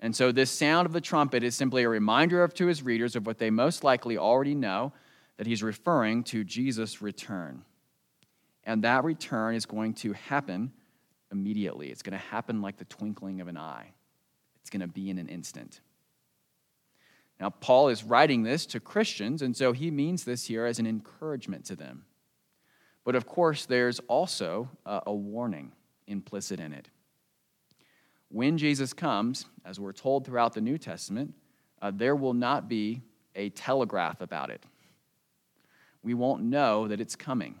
And 0.00 0.14
so, 0.14 0.30
this 0.30 0.50
sound 0.50 0.86
of 0.86 0.92
the 0.92 1.00
trumpet 1.00 1.42
is 1.42 1.56
simply 1.56 1.82
a 1.82 1.88
reminder 1.88 2.42
of, 2.42 2.54
to 2.54 2.66
his 2.66 2.82
readers 2.82 3.16
of 3.16 3.26
what 3.26 3.38
they 3.38 3.50
most 3.50 3.82
likely 3.82 4.16
already 4.16 4.54
know 4.54 4.92
that 5.36 5.46
he's 5.46 5.62
referring 5.62 6.22
to 6.24 6.44
Jesus' 6.44 7.02
return. 7.02 7.64
And 8.68 8.84
that 8.84 9.02
return 9.02 9.54
is 9.54 9.64
going 9.64 9.94
to 9.94 10.12
happen 10.12 10.72
immediately. 11.32 11.88
It's 11.88 12.02
going 12.02 12.12
to 12.12 12.26
happen 12.26 12.60
like 12.60 12.76
the 12.76 12.84
twinkling 12.84 13.40
of 13.40 13.48
an 13.48 13.56
eye, 13.56 13.92
it's 14.60 14.70
going 14.70 14.82
to 14.82 14.86
be 14.86 15.08
in 15.08 15.18
an 15.18 15.28
instant. 15.28 15.80
Now, 17.40 17.50
Paul 17.50 17.88
is 17.88 18.04
writing 18.04 18.42
this 18.42 18.66
to 18.66 18.80
Christians, 18.80 19.42
and 19.42 19.56
so 19.56 19.72
he 19.72 19.90
means 19.90 20.24
this 20.24 20.44
here 20.46 20.66
as 20.66 20.78
an 20.78 20.86
encouragement 20.86 21.64
to 21.66 21.76
them. 21.76 22.04
But 23.04 23.14
of 23.14 23.26
course, 23.26 23.64
there's 23.64 24.00
also 24.00 24.68
a, 24.84 25.14
warning 25.14 25.72
implicit 26.06 26.60
in 26.60 26.72
it. 26.72 26.90
When 28.28 28.58
Jesus 28.58 28.92
comes, 28.92 29.46
as 29.64 29.80
we're 29.80 29.92
told 29.92 30.26
throughout 30.26 30.52
the 30.52 30.60
New 30.60 30.76
Testament, 30.76 31.32
uh, 31.80 31.92
there 31.94 32.16
will 32.16 32.34
not 32.34 32.68
be 32.68 33.00
a 33.34 33.50
telegraph 33.50 34.20
about 34.20 34.50
it. 34.50 34.64
We 36.02 36.12
won't 36.12 36.42
know 36.42 36.88
that 36.88 37.00
it's 37.00 37.16
coming. 37.16 37.60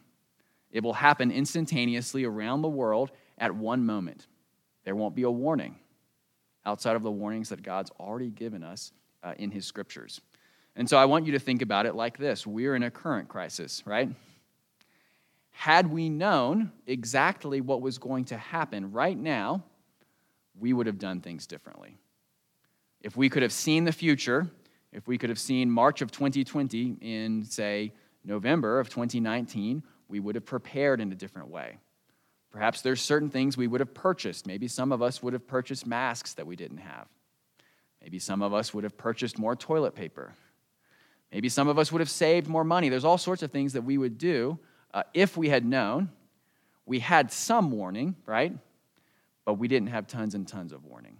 It 0.70 0.82
will 0.82 0.94
happen 0.94 1.30
instantaneously 1.30 2.24
around 2.24 2.62
the 2.62 2.68
world 2.68 3.10
at 3.38 3.54
one 3.54 3.86
moment. 3.86 4.26
There 4.84 4.96
won't 4.96 5.14
be 5.14 5.22
a 5.22 5.30
warning 5.30 5.76
outside 6.66 6.96
of 6.96 7.02
the 7.02 7.10
warnings 7.10 7.48
that 7.48 7.62
God's 7.62 7.90
already 7.98 8.30
given 8.30 8.62
us 8.62 8.92
uh, 9.22 9.34
in 9.38 9.50
His 9.50 9.66
scriptures. 9.66 10.20
And 10.76 10.88
so 10.88 10.96
I 10.96 11.06
want 11.06 11.26
you 11.26 11.32
to 11.32 11.38
think 11.38 11.62
about 11.62 11.86
it 11.86 11.94
like 11.94 12.18
this 12.18 12.46
we're 12.46 12.74
in 12.74 12.82
a 12.82 12.90
current 12.90 13.28
crisis, 13.28 13.82
right? 13.84 14.10
Had 15.50 15.90
we 15.90 16.08
known 16.08 16.70
exactly 16.86 17.60
what 17.60 17.82
was 17.82 17.98
going 17.98 18.26
to 18.26 18.36
happen 18.36 18.92
right 18.92 19.18
now, 19.18 19.64
we 20.58 20.72
would 20.72 20.86
have 20.86 20.98
done 20.98 21.20
things 21.20 21.46
differently. 21.46 21.98
If 23.00 23.16
we 23.16 23.28
could 23.28 23.42
have 23.42 23.52
seen 23.52 23.84
the 23.84 23.92
future, 23.92 24.48
if 24.92 25.08
we 25.08 25.18
could 25.18 25.30
have 25.30 25.38
seen 25.38 25.70
March 25.70 26.00
of 26.00 26.10
2020 26.10 26.98
in, 27.00 27.44
say, 27.44 27.92
November 28.24 28.78
of 28.78 28.88
2019, 28.88 29.82
we 30.08 30.20
would 30.20 30.34
have 30.34 30.46
prepared 30.46 31.00
in 31.00 31.12
a 31.12 31.14
different 31.14 31.48
way. 31.48 31.78
Perhaps 32.50 32.80
there's 32.80 33.00
certain 33.00 33.28
things 33.30 33.56
we 33.56 33.66
would 33.66 33.80
have 33.80 33.92
purchased. 33.92 34.46
Maybe 34.46 34.68
some 34.68 34.90
of 34.90 35.02
us 35.02 35.22
would 35.22 35.34
have 35.34 35.46
purchased 35.46 35.86
masks 35.86 36.34
that 36.34 36.46
we 36.46 36.56
didn't 36.56 36.78
have. 36.78 37.06
Maybe 38.02 38.18
some 38.18 38.42
of 38.42 38.54
us 38.54 38.72
would 38.72 38.84
have 38.84 38.96
purchased 38.96 39.38
more 39.38 39.54
toilet 39.54 39.94
paper. 39.94 40.32
Maybe 41.32 41.48
some 41.48 41.68
of 41.68 41.78
us 41.78 41.92
would 41.92 42.00
have 42.00 42.08
saved 42.08 42.48
more 42.48 42.64
money. 42.64 42.88
There's 42.88 43.04
all 43.04 43.18
sorts 43.18 43.42
of 43.42 43.50
things 43.50 43.74
that 43.74 43.82
we 43.82 43.98
would 43.98 44.16
do 44.16 44.58
uh, 44.94 45.02
if 45.12 45.36
we 45.36 45.48
had 45.50 45.64
known. 45.64 46.10
We 46.86 47.00
had 47.00 47.30
some 47.30 47.70
warning, 47.70 48.16
right? 48.24 48.56
But 49.44 49.54
we 49.54 49.68
didn't 49.68 49.88
have 49.88 50.06
tons 50.06 50.34
and 50.34 50.48
tons 50.48 50.72
of 50.72 50.84
warning. 50.86 51.18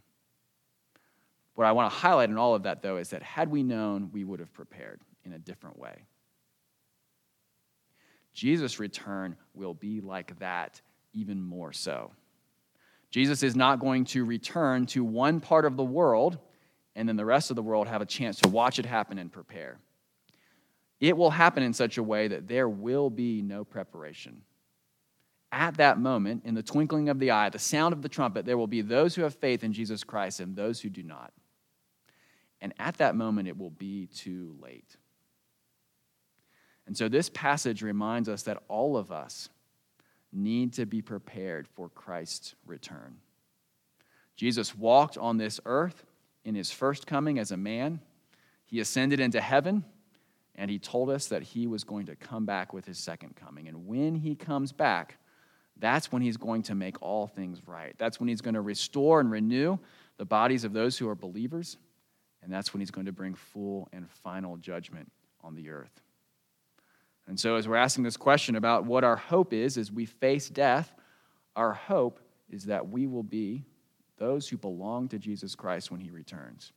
What 1.54 1.66
I 1.66 1.72
want 1.72 1.92
to 1.92 1.98
highlight 1.98 2.30
in 2.30 2.38
all 2.38 2.54
of 2.54 2.62
that, 2.62 2.82
though, 2.82 2.96
is 2.96 3.10
that 3.10 3.22
had 3.22 3.50
we 3.50 3.62
known, 3.62 4.10
we 4.12 4.24
would 4.24 4.40
have 4.40 4.52
prepared 4.54 5.00
in 5.24 5.32
a 5.32 5.38
different 5.38 5.78
way. 5.78 6.04
Jesus' 8.38 8.78
return 8.78 9.36
will 9.52 9.74
be 9.74 10.00
like 10.00 10.38
that, 10.38 10.80
even 11.12 11.42
more 11.42 11.72
so. 11.72 12.12
Jesus 13.10 13.42
is 13.42 13.56
not 13.56 13.80
going 13.80 14.04
to 14.04 14.24
return 14.24 14.86
to 14.86 15.02
one 15.02 15.40
part 15.40 15.64
of 15.64 15.76
the 15.76 15.82
world 15.82 16.38
and 16.94 17.08
then 17.08 17.16
the 17.16 17.24
rest 17.24 17.50
of 17.50 17.56
the 17.56 17.62
world 17.62 17.88
have 17.88 18.00
a 18.00 18.06
chance 18.06 18.38
to 18.38 18.48
watch 18.48 18.78
it 18.78 18.86
happen 18.86 19.18
and 19.18 19.32
prepare. 19.32 19.80
It 21.00 21.16
will 21.16 21.32
happen 21.32 21.64
in 21.64 21.72
such 21.72 21.98
a 21.98 22.02
way 22.02 22.28
that 22.28 22.46
there 22.46 22.68
will 22.68 23.10
be 23.10 23.42
no 23.42 23.64
preparation. 23.64 24.42
At 25.50 25.78
that 25.78 25.98
moment, 25.98 26.44
in 26.44 26.54
the 26.54 26.62
twinkling 26.62 27.08
of 27.08 27.18
the 27.18 27.32
eye, 27.32 27.48
the 27.48 27.58
sound 27.58 27.92
of 27.92 28.02
the 28.02 28.08
trumpet, 28.08 28.46
there 28.46 28.58
will 28.58 28.68
be 28.68 28.82
those 28.82 29.16
who 29.16 29.22
have 29.22 29.34
faith 29.34 29.64
in 29.64 29.72
Jesus 29.72 30.04
Christ 30.04 30.38
and 30.38 30.54
those 30.54 30.80
who 30.80 30.90
do 30.90 31.02
not. 31.02 31.32
And 32.60 32.72
at 32.78 32.98
that 32.98 33.16
moment, 33.16 33.48
it 33.48 33.58
will 33.58 33.70
be 33.70 34.06
too 34.06 34.54
late. 34.60 34.96
And 36.88 36.96
so, 36.96 37.06
this 37.06 37.28
passage 37.28 37.82
reminds 37.82 38.30
us 38.30 38.44
that 38.44 38.62
all 38.66 38.96
of 38.96 39.12
us 39.12 39.50
need 40.32 40.72
to 40.72 40.86
be 40.86 41.02
prepared 41.02 41.68
for 41.68 41.90
Christ's 41.90 42.54
return. 42.66 43.18
Jesus 44.36 44.74
walked 44.74 45.18
on 45.18 45.36
this 45.36 45.60
earth 45.66 46.02
in 46.46 46.54
his 46.54 46.70
first 46.70 47.06
coming 47.06 47.38
as 47.38 47.52
a 47.52 47.58
man. 47.58 48.00
He 48.64 48.80
ascended 48.80 49.20
into 49.20 49.38
heaven, 49.38 49.84
and 50.54 50.70
he 50.70 50.78
told 50.78 51.10
us 51.10 51.26
that 51.26 51.42
he 51.42 51.66
was 51.66 51.84
going 51.84 52.06
to 52.06 52.16
come 52.16 52.46
back 52.46 52.72
with 52.72 52.86
his 52.86 52.98
second 52.98 53.36
coming. 53.36 53.68
And 53.68 53.86
when 53.86 54.14
he 54.14 54.34
comes 54.34 54.72
back, 54.72 55.18
that's 55.76 56.10
when 56.10 56.22
he's 56.22 56.38
going 56.38 56.62
to 56.62 56.74
make 56.74 57.02
all 57.02 57.26
things 57.26 57.60
right. 57.66 57.94
That's 57.98 58.18
when 58.18 58.30
he's 58.30 58.40
going 58.40 58.54
to 58.54 58.62
restore 58.62 59.20
and 59.20 59.30
renew 59.30 59.76
the 60.16 60.24
bodies 60.24 60.64
of 60.64 60.72
those 60.72 60.96
who 60.96 61.06
are 61.06 61.14
believers. 61.14 61.76
And 62.42 62.50
that's 62.50 62.72
when 62.72 62.80
he's 62.80 62.90
going 62.90 63.06
to 63.06 63.12
bring 63.12 63.34
full 63.34 63.90
and 63.92 64.10
final 64.10 64.56
judgment 64.56 65.12
on 65.44 65.54
the 65.54 65.68
earth. 65.68 66.00
And 67.28 67.38
so, 67.38 67.56
as 67.56 67.68
we're 67.68 67.76
asking 67.76 68.04
this 68.04 68.16
question 68.16 68.56
about 68.56 68.86
what 68.86 69.04
our 69.04 69.16
hope 69.16 69.52
is 69.52 69.76
as 69.76 69.92
we 69.92 70.06
face 70.06 70.48
death, 70.48 70.94
our 71.54 71.74
hope 71.74 72.20
is 72.50 72.64
that 72.64 72.88
we 72.88 73.06
will 73.06 73.22
be 73.22 73.64
those 74.16 74.48
who 74.48 74.56
belong 74.56 75.08
to 75.08 75.18
Jesus 75.18 75.54
Christ 75.54 75.90
when 75.90 76.00
he 76.00 76.10
returns. 76.10 76.72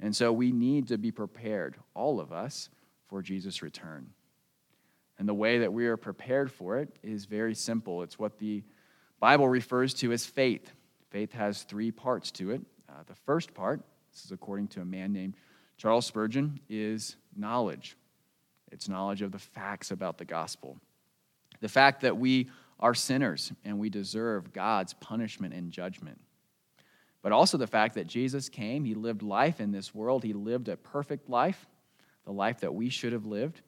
And 0.00 0.14
so 0.14 0.32
we 0.32 0.50
need 0.50 0.88
to 0.88 0.98
be 0.98 1.12
prepared, 1.12 1.76
all 1.94 2.20
of 2.20 2.32
us, 2.32 2.68
for 3.06 3.22
Jesus' 3.22 3.62
return. 3.62 4.10
And 5.18 5.28
the 5.28 5.34
way 5.34 5.58
that 5.58 5.72
we 5.72 5.86
are 5.86 5.96
prepared 5.96 6.50
for 6.50 6.78
it 6.78 6.88
is 7.02 7.26
very 7.26 7.54
simple. 7.54 8.02
It's 8.02 8.18
what 8.18 8.38
the 8.38 8.64
Bible 9.20 9.48
refers 9.48 9.94
to 9.94 10.10
as 10.10 10.26
faith. 10.26 10.72
Faith 11.10 11.32
has 11.34 11.62
three 11.62 11.92
parts 11.92 12.32
to 12.32 12.50
it. 12.50 12.62
Uh, 12.88 13.04
the 13.06 13.14
first 13.14 13.54
part, 13.54 13.80
this 14.12 14.24
is 14.24 14.32
according 14.32 14.66
to 14.68 14.80
a 14.80 14.84
man 14.84 15.12
named 15.12 15.36
Charles 15.76 16.06
Spurgeon, 16.06 16.58
is 16.68 17.16
knowledge. 17.36 17.96
It's 18.72 18.88
knowledge 18.88 19.22
of 19.22 19.32
the 19.32 19.38
facts 19.38 19.90
about 19.90 20.18
the 20.18 20.24
gospel. 20.24 20.78
The 21.60 21.68
fact 21.68 22.00
that 22.00 22.16
we 22.16 22.50
are 22.80 22.94
sinners 22.94 23.52
and 23.64 23.78
we 23.78 23.90
deserve 23.90 24.52
God's 24.52 24.94
punishment 24.94 25.54
and 25.54 25.70
judgment 25.70 26.18
but 27.22 27.30
also 27.30 27.56
the 27.56 27.68
fact 27.68 27.94
that 27.94 28.08
Jesus 28.08 28.48
came, 28.48 28.84
he 28.84 28.94
lived 28.94 29.22
life 29.22 29.60
in 29.60 29.70
this 29.70 29.94
world, 29.94 30.24
he 30.24 30.32
lived 30.32 30.68
a 30.68 30.76
perfect 30.76 31.30
life, 31.30 31.66
the 32.24 32.32
life 32.32 32.60
that 32.60 32.74
we 32.74 32.90
should 32.90 33.12
have 33.12 33.26
lived, 33.26 33.62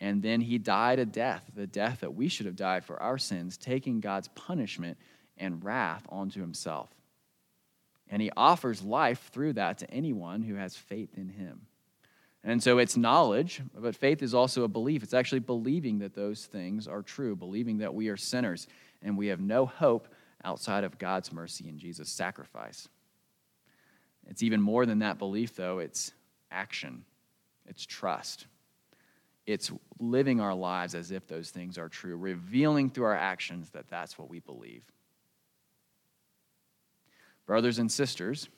and 0.00 0.22
then 0.22 0.42
he 0.42 0.58
died 0.58 0.98
a 0.98 1.06
death, 1.06 1.50
the 1.54 1.66
death 1.66 2.00
that 2.00 2.14
we 2.14 2.28
should 2.28 2.46
have 2.46 2.56
died 2.56 2.84
for 2.84 3.02
our 3.02 3.18
sins, 3.18 3.56
taking 3.56 4.00
God's 4.00 4.28
punishment 4.28 4.98
and 5.38 5.64
wrath 5.64 6.04
onto 6.10 6.40
himself. 6.40 6.90
And 8.08 8.20
he 8.20 8.30
offers 8.36 8.82
life 8.82 9.30
through 9.32 9.54
that 9.54 9.78
to 9.78 9.90
anyone 9.90 10.42
who 10.42 10.56
has 10.56 10.76
faith 10.76 11.16
in 11.16 11.28
him. 11.30 11.62
And 12.42 12.62
so 12.62 12.78
it's 12.78 12.96
knowledge, 12.96 13.60
but 13.74 13.94
faith 13.94 14.22
is 14.22 14.32
also 14.32 14.64
a 14.64 14.68
belief. 14.68 15.02
It's 15.02 15.12
actually 15.12 15.40
believing 15.40 15.98
that 15.98 16.14
those 16.14 16.46
things 16.46 16.88
are 16.88 17.02
true, 17.02 17.36
believing 17.36 17.78
that 17.78 17.94
we 17.94 18.08
are 18.08 18.16
sinners 18.16 18.66
and 19.02 19.16
we 19.16 19.26
have 19.26 19.40
no 19.40 19.66
hope 19.66 20.08
outside 20.42 20.84
of 20.84 20.98
God's 20.98 21.32
mercy 21.32 21.68
and 21.68 21.78
Jesus' 21.78 22.08
sacrifice. 22.08 22.88
It's 24.26 24.42
even 24.42 24.62
more 24.62 24.86
than 24.86 25.00
that 25.00 25.18
belief, 25.18 25.54
though, 25.54 25.80
it's 25.80 26.12
action, 26.50 27.04
it's 27.66 27.84
trust. 27.84 28.46
It's 29.46 29.72
living 29.98 30.40
our 30.40 30.54
lives 30.54 30.94
as 30.94 31.10
if 31.10 31.26
those 31.26 31.50
things 31.50 31.76
are 31.76 31.88
true, 31.88 32.16
revealing 32.16 32.88
through 32.88 33.06
our 33.06 33.16
actions 33.16 33.70
that 33.70 33.88
that's 33.88 34.18
what 34.18 34.30
we 34.30 34.38
believe. 34.40 34.84
Brothers 37.46 37.78
and 37.78 37.90
sisters, 37.90 38.48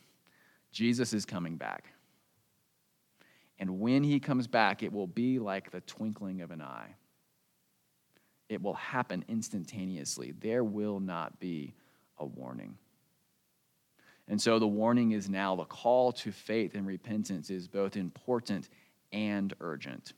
Jesus 0.71 1.15
is 1.15 1.25
coming 1.25 1.57
back. 1.57 1.93
And 3.63 3.79
when 3.81 4.05
he 4.05 4.21
comes 4.21 4.47
back, 4.47 4.83
it 4.83 4.93
will 4.93 5.07
be 5.07 5.39
like 5.39 5.71
the 5.71 5.81
twinkling 5.81 6.43
of 6.43 6.51
an 6.51 6.61
eye 6.61 6.97
it 8.53 8.63
will 8.63 8.75
happen 8.75 9.25
instantaneously. 9.29 10.33
There 10.33 10.63
will 10.63 11.01
not 11.01 11.41
be 11.41 11.73
a 12.19 12.27
warning. 12.27 12.77
And 14.29 14.41
so 14.41 14.59
the 14.59 14.69
warning 14.69 15.13
is 15.13 15.31
now 15.31 15.57
the 15.57 15.65
call 15.65 16.13
to 16.13 16.31
faith 16.31 16.75
and 16.75 16.87
repentance 16.87 17.49
is 17.49 17.67
both 17.67 17.97
important 17.97 18.69
and 19.11 19.55
urgent. 19.61 20.13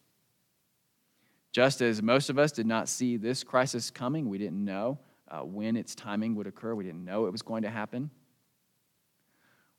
Just 1.53 1.81
as 1.81 2.03
most 2.03 2.29
of 2.29 2.39
us 2.39 2.51
did 2.51 2.67
not 2.67 2.89
see 2.89 3.17
this 3.17 3.45
crisis 3.45 3.89
coming, 3.89 4.29
we 4.29 4.39
didn't 4.39 4.65
know 4.65 4.99
uh, 5.31 5.41
when 5.41 5.77
its 5.77 5.95
timing 5.95 6.35
would 6.35 6.49
occur, 6.49 6.75
we 6.75 6.85
didn't 6.85 7.05
know 7.05 7.27
it 7.27 7.33
was 7.33 7.43
going 7.43 7.63
to 7.63 7.71
happen. 7.71 8.11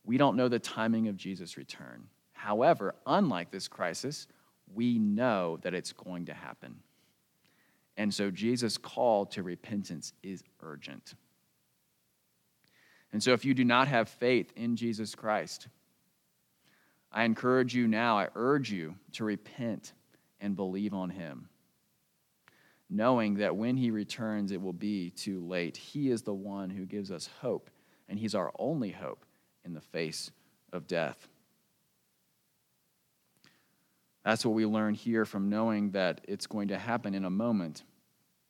We 0.05 0.17
don't 0.17 0.37
know 0.37 0.47
the 0.47 0.59
timing 0.59 1.09
of 1.09 1.17
Jesus' 1.17 1.57
return. 1.57 2.07
However, 2.45 2.93
unlike 3.07 3.49
this 3.49 3.67
crisis, 3.67 4.27
we 4.75 4.99
know 4.99 5.57
that 5.63 5.73
it's 5.73 5.93
going 5.93 6.27
to 6.27 6.33
happen. 6.35 6.75
And 7.97 8.13
so 8.13 8.29
Jesus' 8.29 8.77
call 8.77 9.25
to 9.27 9.41
repentance 9.41 10.13
is 10.21 10.43
urgent. 10.61 11.15
And 13.11 13.23
so 13.23 13.33
if 13.33 13.45
you 13.45 13.55
do 13.55 13.65
not 13.65 13.87
have 13.87 14.07
faith 14.07 14.53
in 14.55 14.75
Jesus 14.75 15.15
Christ, 15.15 15.69
I 17.11 17.23
encourage 17.23 17.73
you 17.73 17.87
now, 17.87 18.19
I 18.19 18.27
urge 18.35 18.71
you 18.71 18.93
to 19.13 19.23
repent 19.23 19.93
and 20.39 20.55
believe 20.55 20.93
on 20.93 21.09
him, 21.09 21.49
knowing 22.91 23.37
that 23.37 23.55
when 23.55 23.75
he 23.75 23.89
returns, 23.89 24.51
it 24.51 24.61
will 24.61 24.71
be 24.71 25.09
too 25.09 25.43
late. 25.43 25.77
He 25.77 26.11
is 26.11 26.21
the 26.21 26.35
one 26.35 26.69
who 26.69 26.85
gives 26.85 27.09
us 27.09 27.27
hope, 27.41 27.71
and 28.07 28.19
he's 28.19 28.35
our 28.35 28.51
only 28.59 28.91
hope 28.91 29.25
in 29.63 29.73
the 29.73 29.81
face 29.81 30.29
of 30.71 30.85
death. 30.85 31.27
That's 34.25 34.43
what 34.43 34.55
we 34.55 34.65
learn 34.65 34.95
here 34.95 35.23
from 35.23 35.49
knowing 35.49 35.91
that 35.91 36.21
it's 36.27 36.47
going 36.47 36.69
to 36.69 36.79
happen 36.79 37.13
in 37.13 37.25
a 37.25 37.29
moment, 37.29 37.83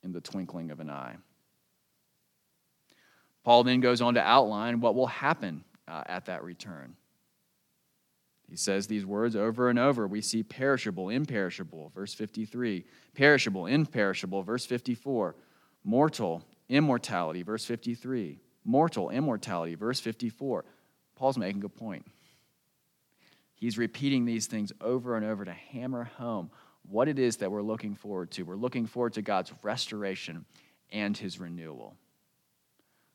in 0.04 0.14
the 0.14 0.22
twinkling 0.22 0.72
of 0.72 0.80
an 0.80 0.90
eye. 0.90 1.18
Paul 3.44 3.66
then 3.66 3.82
goes 3.82 4.02
on 4.02 4.14
to 4.14 4.22
outline 4.22 4.80
what 4.80 4.96
will 4.96 5.08
happen 5.08 5.66
uh, 5.86 6.04
at 6.06 6.26
that 6.26 6.44
return. 6.44 6.96
He 8.48 8.56
says 8.56 8.88
these 8.88 9.06
words 9.06 9.36
over 9.36 9.70
and 9.70 9.78
over. 9.78 10.08
We 10.08 10.22
see 10.22 10.44
perishable, 10.44 11.10
imperishable, 11.10 11.92
verse 11.94 12.14
53, 12.14 12.86
perishable, 13.14 13.66
imperishable, 13.66 14.44
verse 14.44 14.66
54, 14.66 15.36
mortal, 15.84 16.42
immortality, 16.70 17.44
verse 17.44 17.66
53, 17.66 18.40
mortal, 18.64 19.10
immortality, 19.10 19.76
verse 19.76 20.00
54. 20.00 20.64
Paul's 21.16 21.38
making 21.38 21.64
a 21.66 21.70
point. 21.70 22.06
He's 23.56 23.78
repeating 23.78 24.26
these 24.26 24.48
things 24.48 24.72
over 24.82 25.16
and 25.16 25.26
over 25.26 25.46
to 25.46 25.54
hammer 25.54 26.04
home 26.04 26.52
what 26.88 27.08
it 27.08 27.18
is 27.18 27.38
that 27.38 27.52
we're 27.52 27.62
looking 27.62 27.96
forward 27.96 28.32
to. 28.32 28.44
We're 28.44 28.56
looking 28.56 28.86
forward 28.86 29.14
to 29.14 29.22
God's 29.22 29.52
restoration 29.64 30.46
and 30.92 31.18
his 31.18 31.40
renewal. 31.40 31.96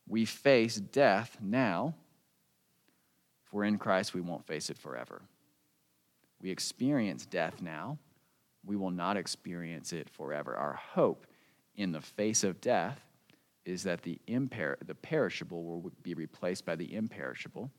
We 0.07 0.25
face 0.25 0.75
death 0.75 1.37
now. 1.41 1.95
If 3.45 3.53
we're 3.53 3.63
in 3.65 3.77
Christ, 3.77 4.13
we 4.13 4.21
won't 4.21 4.45
face 4.45 4.69
it 4.69 4.77
forever. 4.77 5.21
We 6.41 6.49
experience 6.49 7.25
death 7.25 7.61
now. 7.61 7.97
We 8.65 8.75
will 8.75 8.91
not 8.91 9.17
experience 9.17 9.93
it 9.93 10.09
forever. 10.09 10.55
Our 10.55 10.73
hope 10.73 11.27
in 11.75 11.91
the 11.91 12.01
face 12.01 12.43
of 12.43 12.59
death 12.61 12.99
is 13.63 13.83
that 13.83 14.01
the, 14.01 14.19
imper- 14.27 14.75
the 14.85 14.95
perishable 14.95 15.63
will 15.63 15.91
be 16.03 16.13
replaced 16.13 16.65
by 16.65 16.75
the 16.75 16.93
imperishable, 16.93 17.71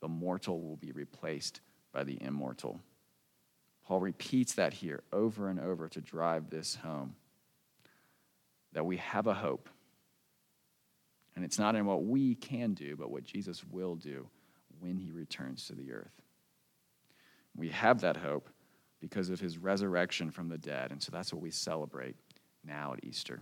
the 0.00 0.08
mortal 0.08 0.60
will 0.60 0.76
be 0.76 0.92
replaced 0.92 1.60
by 1.94 2.04
the 2.04 2.20
immortal. 2.20 2.80
Paul 3.86 4.00
repeats 4.00 4.54
that 4.54 4.74
here 4.74 5.02
over 5.12 5.48
and 5.48 5.60
over 5.60 5.88
to 5.88 6.00
drive 6.00 6.50
this 6.50 6.74
home 6.74 7.14
that 8.72 8.84
we 8.84 8.96
have 8.96 9.26
a 9.26 9.34
hope. 9.34 9.68
And 11.36 11.44
it's 11.44 11.58
not 11.58 11.76
in 11.76 11.86
what 11.86 12.04
we 12.04 12.34
can 12.34 12.74
do, 12.74 12.96
but 12.96 13.10
what 13.10 13.24
Jesus 13.24 13.64
will 13.70 13.94
do 13.94 14.26
when 14.80 14.98
he 14.98 15.12
returns 15.12 15.66
to 15.68 15.74
the 15.74 15.92
earth. 15.92 16.20
We 17.56 17.68
have 17.68 18.00
that 18.00 18.16
hope 18.16 18.48
because 19.00 19.30
of 19.30 19.38
his 19.38 19.58
resurrection 19.58 20.30
from 20.30 20.48
the 20.48 20.58
dead. 20.58 20.90
And 20.90 21.02
so 21.02 21.10
that's 21.12 21.32
what 21.32 21.42
we 21.42 21.50
celebrate 21.50 22.16
now 22.64 22.94
at 22.94 23.04
Easter. 23.04 23.40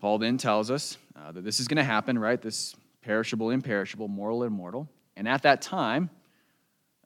Paul 0.00 0.18
then 0.18 0.36
tells 0.36 0.70
us 0.70 0.98
uh, 1.14 1.32
that 1.32 1.44
this 1.44 1.60
is 1.60 1.68
going 1.68 1.76
to 1.76 1.84
happen, 1.84 2.18
right? 2.18 2.40
This 2.40 2.74
perishable, 3.02 3.50
imperishable, 3.50 4.08
mortal, 4.08 4.44
immortal. 4.44 4.88
And 5.16 5.28
at 5.28 5.42
that 5.42 5.62
time, 5.62 6.10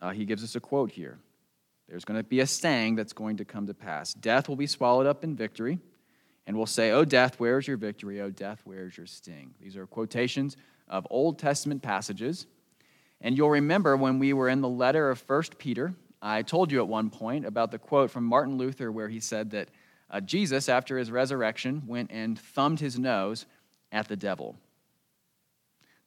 uh, 0.00 0.10
he 0.10 0.24
gives 0.24 0.42
us 0.44 0.54
a 0.54 0.60
quote 0.60 0.90
here. 0.90 1.18
There's 1.88 2.04
going 2.04 2.18
to 2.18 2.24
be 2.24 2.40
a 2.40 2.46
saying 2.46 2.96
that's 2.96 3.12
going 3.12 3.38
to 3.38 3.44
come 3.44 3.66
to 3.66 3.74
pass. 3.74 4.14
Death 4.14 4.48
will 4.48 4.56
be 4.56 4.66
swallowed 4.66 5.06
up 5.06 5.22
in 5.22 5.36
victory, 5.36 5.78
and 6.46 6.56
we'll 6.56 6.66
say, 6.66 6.90
Oh, 6.90 7.04
death, 7.04 7.38
where 7.38 7.58
is 7.58 7.68
your 7.68 7.76
victory? 7.76 8.20
Oh, 8.20 8.30
death, 8.30 8.60
where 8.64 8.86
is 8.86 8.96
your 8.96 9.06
sting? 9.06 9.54
These 9.60 9.76
are 9.76 9.86
quotations 9.86 10.56
of 10.88 11.06
Old 11.10 11.38
Testament 11.38 11.82
passages. 11.82 12.46
And 13.20 13.36
you'll 13.36 13.50
remember 13.50 13.96
when 13.96 14.18
we 14.18 14.32
were 14.32 14.48
in 14.48 14.60
the 14.60 14.68
letter 14.68 15.10
of 15.10 15.22
1 15.26 15.42
Peter, 15.58 15.94
I 16.20 16.42
told 16.42 16.72
you 16.72 16.80
at 16.80 16.88
one 16.88 17.10
point 17.10 17.44
about 17.44 17.70
the 17.70 17.78
quote 17.78 18.10
from 18.10 18.24
Martin 18.24 18.56
Luther 18.56 18.90
where 18.90 19.08
he 19.08 19.20
said 19.20 19.50
that 19.50 19.68
uh, 20.10 20.20
Jesus, 20.20 20.68
after 20.68 20.98
his 20.98 21.10
resurrection, 21.10 21.82
went 21.86 22.10
and 22.10 22.38
thumbed 22.38 22.80
his 22.80 22.98
nose 22.98 23.46
at 23.92 24.08
the 24.08 24.16
devil. 24.16 24.56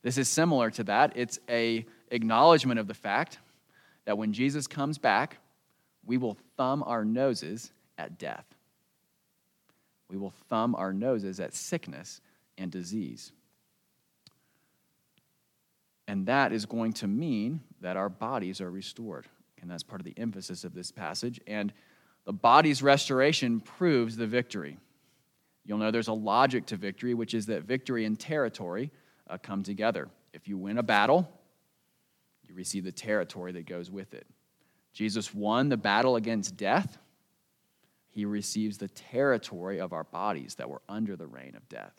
This 0.08 0.18
is 0.18 0.30
similar 0.30 0.72
to 0.72 0.86
that. 0.86 1.12
It's 1.18 1.38
a 1.50 1.86
acknowledgement 2.12 2.80
of 2.80 2.88
the 2.88 2.94
fact 2.94 3.40
that 4.06 4.18
when 4.18 4.32
Jesus 4.32 4.66
comes 4.66 4.98
back, 4.98 5.36
we 6.06 6.16
will 6.16 6.38
thumb 6.56 6.82
our 6.84 7.04
noses 7.04 7.74
at 7.98 8.18
death. 8.18 8.46
We 10.10 10.16
will 10.16 10.32
thumb 10.48 10.76
our 10.76 10.94
noses 10.94 11.42
at 11.42 11.54
sickness 11.54 12.22
and 12.58 12.72
disease. 12.72 13.34
And 16.08 16.26
that 16.28 16.54
is 16.54 16.66
going 16.66 16.94
to 16.94 17.08
mean 17.08 17.60
that 17.82 17.98
our 17.98 18.08
bodies 18.08 18.62
are 18.62 18.72
restored. 18.72 19.28
And 19.62 19.70
that's 19.70 19.84
part 19.84 20.00
of 20.00 20.06
the 20.06 20.16
emphasis 20.16 20.64
of 20.64 20.74
this 20.74 20.90
passage. 20.90 21.42
And 21.48 21.74
the 22.24 22.32
body's 22.32 22.82
restoration 22.82 23.60
proves 23.60 24.16
the 24.16 24.26
victory. 24.26 24.78
You'll 25.66 25.80
know 25.80 25.92
there's 25.92 26.08
a 26.08 26.14
logic 26.14 26.66
to 26.68 26.78
victory, 26.78 27.14
which 27.14 27.34
is 27.34 27.48
that 27.48 27.64
victory 27.64 28.06
in 28.06 28.16
territory 28.16 28.90
uh, 29.30 29.38
come 29.38 29.64
together. 29.64 30.10
If 30.34 30.48
you 30.48 30.58
win 30.58 30.78
a 30.78 30.84
battle, 30.84 31.30
you 32.48 32.56
receive 32.56 32.84
the 32.84 32.92
territory 32.92 33.52
that 33.54 33.66
goes 33.66 33.90
with 33.92 34.14
it. 34.14 34.28
Jesus 34.94 35.34
won 35.34 35.70
the 35.70 35.78
battle 35.78 36.16
against 36.16 36.58
death. 36.58 36.98
He 38.10 38.26
receives 38.26 38.78
the 38.78 38.88
territory 38.88 39.80
of 39.80 39.94
our 39.94 40.06
bodies 40.06 40.56
that 40.56 40.70
were 40.70 40.82
under 40.90 41.16
the 41.16 41.28
reign 41.28 41.56
of 41.56 41.68
death. 41.70 41.94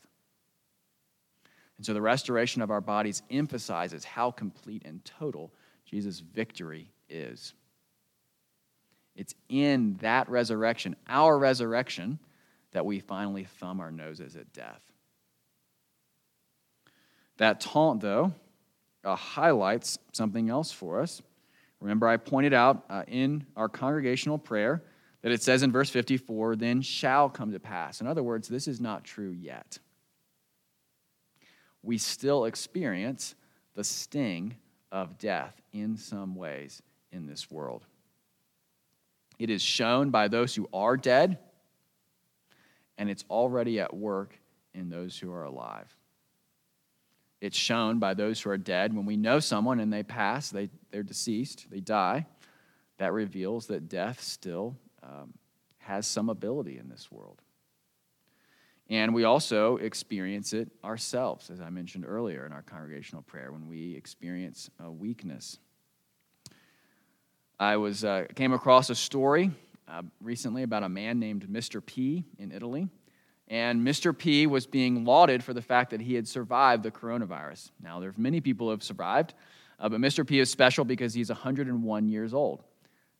And 1.76 1.86
so 1.86 1.94
the 1.94 2.02
restoration 2.02 2.60
of 2.60 2.72
our 2.72 2.80
bodies 2.80 3.22
emphasizes 3.30 4.04
how 4.04 4.32
complete 4.32 4.82
and 4.84 5.04
total 5.04 5.52
Jesus' 5.84 6.18
victory 6.18 6.90
is. 7.08 7.54
It's 9.14 9.34
in 9.48 9.96
that 10.00 10.28
resurrection, 10.28 10.96
our 11.08 11.38
resurrection, 11.38 12.18
that 12.72 12.84
we 12.84 13.00
finally 13.00 13.44
thumb 13.44 13.80
our 13.80 13.90
noses 13.90 14.36
at 14.36 14.52
death. 14.52 14.82
That 17.38 17.60
taunt, 17.60 18.00
though, 18.00 18.32
uh, 19.04 19.16
highlights 19.16 19.98
something 20.12 20.50
else 20.50 20.70
for 20.70 21.00
us. 21.00 21.22
Remember, 21.80 22.06
I 22.06 22.16
pointed 22.16 22.52
out 22.52 22.84
uh, 22.90 23.04
in 23.08 23.46
our 23.56 23.68
congregational 23.68 24.38
prayer 24.38 24.82
that 25.22 25.32
it 25.32 25.42
says 25.42 25.62
in 25.62 25.72
verse 25.72 25.90
54, 25.90 26.56
then 26.56 26.82
shall 26.82 27.28
come 27.28 27.52
to 27.52 27.60
pass. 27.60 28.00
In 28.00 28.06
other 28.06 28.22
words, 28.22 28.48
this 28.48 28.68
is 28.68 28.80
not 28.80 29.04
true 29.04 29.30
yet 29.30 29.78
we 31.82 31.98
still 31.98 32.44
experience 32.44 33.34
the 33.74 33.84
sting 33.84 34.56
of 34.90 35.18
death 35.18 35.60
in 35.72 35.96
some 35.96 36.34
ways 36.34 36.82
in 37.12 37.26
this 37.26 37.50
world. 37.50 37.84
It 39.38 39.50
is 39.50 39.62
shown 39.62 40.10
by 40.10 40.28
those 40.28 40.54
who 40.54 40.68
are 40.72 40.96
dead, 40.96 41.38
and 42.96 43.08
it's 43.08 43.24
already 43.30 43.78
at 43.80 43.94
work 43.94 44.38
in 44.74 44.90
those 44.90 45.16
who 45.16 45.32
are 45.32 45.44
alive. 45.44 45.94
It's 47.40 47.56
shown 47.56 47.98
by 47.98 48.14
those 48.14 48.40
who 48.40 48.50
are 48.50 48.58
dead. 48.58 48.94
When 48.94 49.06
we 49.06 49.16
know 49.16 49.38
someone 49.38 49.80
and 49.80 49.92
they 49.92 50.02
pass, 50.02 50.50
they, 50.50 50.70
they're 50.90 51.02
deceased, 51.02 51.66
they 51.70 51.80
die, 51.80 52.26
that 52.98 53.12
reveals 53.12 53.66
that 53.68 53.88
death 53.88 54.20
still 54.20 54.76
um, 55.02 55.34
has 55.78 56.06
some 56.06 56.28
ability 56.28 56.78
in 56.78 56.88
this 56.88 57.10
world. 57.12 57.40
And 58.90 59.14
we 59.14 59.24
also 59.24 59.76
experience 59.76 60.52
it 60.52 60.70
ourselves, 60.82 61.50
as 61.50 61.60
I 61.60 61.68
mentioned 61.68 62.06
earlier 62.06 62.46
in 62.46 62.52
our 62.52 62.62
congregational 62.62 63.22
prayer, 63.22 63.52
when 63.52 63.68
we 63.68 63.94
experience 63.94 64.70
a 64.82 64.90
weakness. 64.90 65.58
I 67.60 67.76
was, 67.76 68.04
uh, 68.04 68.24
came 68.34 68.52
across 68.52 68.88
a 68.88 68.94
story 68.94 69.50
uh, 69.86 70.02
recently 70.20 70.62
about 70.62 70.84
a 70.84 70.88
man 70.88 71.18
named 71.18 71.46
Mr. 71.48 71.84
P 71.84 72.24
in 72.38 72.50
Italy. 72.50 72.88
And 73.48 73.86
Mr. 73.86 74.16
P 74.16 74.46
was 74.46 74.66
being 74.66 75.04
lauded 75.04 75.42
for 75.42 75.54
the 75.54 75.62
fact 75.62 75.90
that 75.90 76.00
he 76.00 76.14
had 76.14 76.28
survived 76.28 76.82
the 76.82 76.90
coronavirus. 76.90 77.70
Now, 77.82 77.98
there 77.98 78.10
are 78.10 78.14
many 78.16 78.40
people 78.40 78.66
who 78.66 78.72
have 78.72 78.82
survived, 78.82 79.34
uh, 79.80 79.88
but 79.88 80.00
Mr. 80.00 80.26
P 80.26 80.38
is 80.38 80.50
special 80.50 80.84
because 80.84 81.14
he's 81.14 81.30
101 81.30 82.08
years 82.08 82.34
old. 82.34 82.62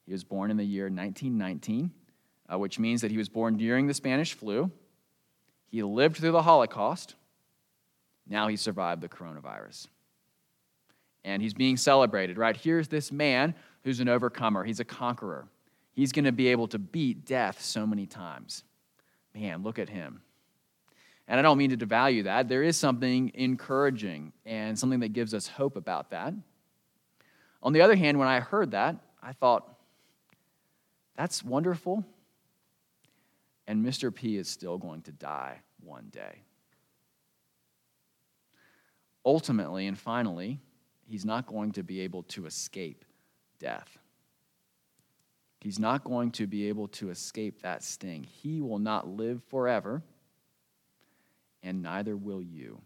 He 0.04 0.12
was 0.12 0.24
born 0.24 0.50
in 0.50 0.56
the 0.56 0.64
year 0.64 0.84
1919, 0.84 1.90
uh, 2.52 2.58
which 2.58 2.78
means 2.78 3.00
that 3.00 3.10
he 3.10 3.16
was 3.16 3.28
born 3.28 3.56
during 3.56 3.86
the 3.86 3.94
Spanish 3.94 4.34
flu 4.34 4.70
he 5.68 5.82
lived 5.82 6.16
through 6.16 6.32
the 6.32 6.42
Holocaust, 6.42 7.14
Now 8.26 8.48
he 8.48 8.56
survived 8.56 9.00
the 9.00 9.08
coronavirus. 9.08 9.88
And 11.24 11.42
he's 11.42 11.54
being 11.54 11.76
celebrated, 11.76 12.38
right? 12.38 12.56
Here's 12.56 12.88
this 12.88 13.12
man 13.12 13.54
who's 13.84 14.00
an 14.00 14.08
overcomer, 14.08 14.64
he's 14.64 14.80
a 14.80 14.84
conqueror. 14.84 15.48
He's 15.92 16.12
going 16.12 16.26
to 16.26 16.32
be 16.32 16.48
able 16.48 16.68
to 16.68 16.78
beat 16.78 17.26
death 17.26 17.60
so 17.60 17.86
many 17.86 18.06
times. 18.06 18.62
Man, 19.34 19.62
look 19.62 19.78
at 19.78 19.88
him. 19.88 20.22
And 21.28 21.38
I 21.38 21.42
don't 21.42 21.58
mean 21.58 21.70
to 21.70 21.76
devalue 21.76 22.24
that. 22.24 22.48
There 22.48 22.62
is 22.62 22.76
something 22.76 23.30
encouraging 23.34 24.32
and 24.46 24.78
something 24.78 25.00
that 25.00 25.12
gives 25.12 25.34
us 25.34 25.46
hope 25.46 25.76
about 25.76 26.10
that. 26.10 26.32
On 27.62 27.72
the 27.72 27.82
other 27.82 27.96
hand, 27.96 28.18
when 28.18 28.28
I 28.28 28.40
heard 28.40 28.70
that, 28.70 28.96
I 29.22 29.32
thought, 29.32 29.68
that's 31.16 31.44
wonderful. 31.44 32.04
And 33.66 33.84
Mr. 33.84 34.14
P 34.14 34.36
is 34.36 34.48
still 34.48 34.78
going 34.78 35.02
to 35.02 35.12
die 35.12 35.60
one 35.84 36.08
day. 36.10 36.42
Ultimately 39.26 39.86
and 39.86 39.98
finally, 39.98 40.60
he's 41.06 41.26
not 41.26 41.46
going 41.46 41.72
to 41.72 41.82
be 41.82 42.00
able 42.00 42.22
to 42.24 42.46
escape 42.46 43.04
death. 43.58 43.98
He's 45.60 45.78
not 45.78 46.04
going 46.04 46.30
to 46.32 46.46
be 46.46 46.68
able 46.68 46.88
to 46.88 47.10
escape 47.10 47.62
that 47.62 47.82
sting. 47.82 48.22
He 48.22 48.60
will 48.60 48.78
not 48.78 49.08
live 49.08 49.42
forever, 49.44 50.02
and 51.62 51.82
neither 51.82 52.16
will 52.16 52.42
you, 52.42 52.80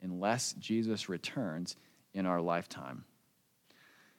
unless 0.00 0.54
Jesus 0.54 1.08
returns 1.08 1.76
in 2.14 2.24
our 2.24 2.40
lifetime. 2.40 3.04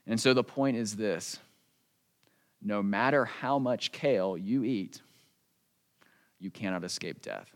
And 0.05 0.19
so 0.19 0.33
the 0.33 0.43
point 0.43 0.77
is 0.77 0.95
this 0.95 1.39
no 2.61 2.83
matter 2.83 3.25
how 3.25 3.57
much 3.59 3.91
kale 3.91 4.37
you 4.37 4.63
eat, 4.63 5.01
you 6.39 6.51
cannot 6.51 6.83
escape 6.83 7.21
death. 7.21 7.49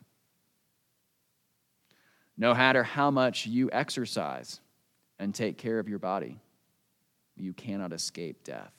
No 2.38 2.54
matter 2.54 2.84
how 2.84 3.12
much 3.12 3.46
you 3.46 3.70
exercise 3.72 4.60
and 5.20 5.36
take 5.36 5.58
care 5.58 5.78
of 5.78 5.90
your 5.90 6.00
body, 6.00 6.40
you 7.36 7.54
cannot 7.54 7.92
escape 7.92 8.44
death. 8.44 8.79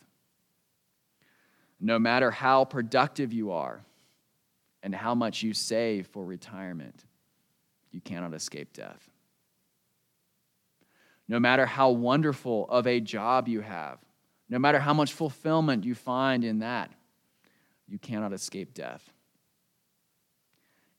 No 1.80 1.98
matter 1.98 2.30
how 2.30 2.64
productive 2.66 3.32
you 3.32 3.52
are 3.52 3.80
and 4.82 4.94
how 4.94 5.14
much 5.14 5.42
you 5.42 5.54
save 5.54 6.06
for 6.06 6.24
retirement, 6.24 7.04
you 7.90 8.00
cannot 8.00 8.34
escape 8.34 8.72
death. 8.72 9.10
No 11.26 11.40
matter 11.40 11.64
how 11.64 11.90
wonderful 11.90 12.66
of 12.68 12.86
a 12.86 13.00
job 13.00 13.48
you 13.48 13.60
have, 13.60 13.98
no 14.48 14.58
matter 14.58 14.78
how 14.78 14.92
much 14.92 15.12
fulfillment 15.12 15.84
you 15.84 15.94
find 15.94 16.44
in 16.44 16.58
that, 16.58 16.90
you 17.88 17.98
cannot 17.98 18.32
escape 18.32 18.74
death. 18.74 19.12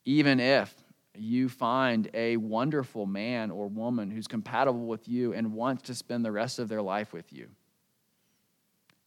Even 0.06 0.40
if 0.40 0.74
you 1.16 1.50
find 1.50 2.10
a 2.14 2.38
wonderful 2.38 3.06
man 3.06 3.52
or 3.52 3.68
woman 3.68 4.10
who's 4.10 4.28
compatible 4.28 4.88
with 4.88 5.08
you 5.08 5.34
and 5.34 5.54
wants 5.54 5.84
to 5.84 5.94
spend 5.94 6.26
the 6.26 6.32
rest 6.32 6.58
of 6.58 6.70
their 6.70 6.82
life 6.82 7.14
with 7.14 7.32
you, 7.32 7.50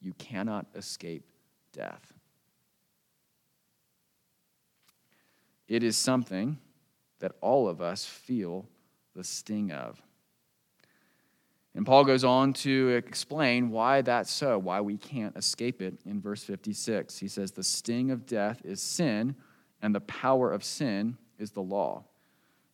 you 0.00 0.12
cannot 0.14 0.66
escape 0.74 1.24
death. 1.74 2.12
It 5.68 5.82
is 5.82 5.96
something 5.96 6.58
that 7.20 7.32
all 7.40 7.68
of 7.68 7.80
us 7.80 8.04
feel 8.04 8.66
the 9.14 9.24
sting 9.24 9.72
of. 9.72 10.00
And 11.74 11.84
Paul 11.84 12.04
goes 12.04 12.22
on 12.22 12.52
to 12.54 12.90
explain 12.90 13.70
why 13.70 14.02
that's 14.02 14.30
so, 14.30 14.58
why 14.58 14.80
we 14.80 14.96
can't 14.96 15.36
escape 15.36 15.82
it 15.82 15.94
in 16.06 16.20
verse 16.20 16.44
56. 16.44 17.18
He 17.18 17.26
says, 17.26 17.50
The 17.50 17.64
sting 17.64 18.10
of 18.10 18.26
death 18.26 18.62
is 18.64 18.80
sin, 18.80 19.34
and 19.82 19.94
the 19.94 20.00
power 20.00 20.52
of 20.52 20.62
sin 20.62 21.16
is 21.38 21.50
the 21.50 21.62
law. 21.62 22.04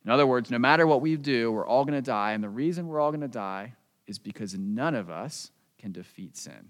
In 0.05 0.11
other 0.11 0.27
words, 0.27 0.51
no 0.51 0.59
matter 0.59 0.85
what 0.85 1.01
we 1.01 1.15
do, 1.15 1.51
we're 1.51 1.65
all 1.65 1.85
going 1.85 1.97
to 1.97 2.01
die. 2.01 2.33
And 2.33 2.43
the 2.43 2.49
reason 2.49 2.87
we're 2.87 2.99
all 2.99 3.11
going 3.11 3.21
to 3.21 3.27
die 3.27 3.73
is 4.05 4.19
because 4.19 4.55
none 4.55 4.95
of 4.95 5.09
us 5.09 5.51
can 5.77 5.91
defeat 5.91 6.37
sin. 6.37 6.69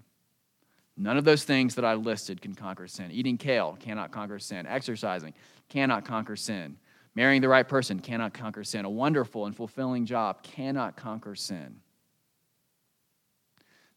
None 0.96 1.16
of 1.16 1.24
those 1.24 1.44
things 1.44 1.74
that 1.76 1.84
I 1.84 1.94
listed 1.94 2.40
can 2.40 2.54
conquer 2.54 2.86
sin. 2.86 3.10
Eating 3.10 3.38
kale 3.38 3.76
cannot 3.80 4.12
conquer 4.12 4.38
sin. 4.38 4.66
Exercising 4.66 5.32
cannot 5.68 6.04
conquer 6.04 6.36
sin. 6.36 6.76
Marrying 7.14 7.40
the 7.40 7.48
right 7.48 7.66
person 7.68 7.98
cannot 7.98 8.34
conquer 8.34 8.64
sin. 8.64 8.84
A 8.84 8.90
wonderful 8.90 9.46
and 9.46 9.56
fulfilling 9.56 10.06
job 10.06 10.42
cannot 10.42 10.96
conquer 10.96 11.34
sin. 11.34 11.80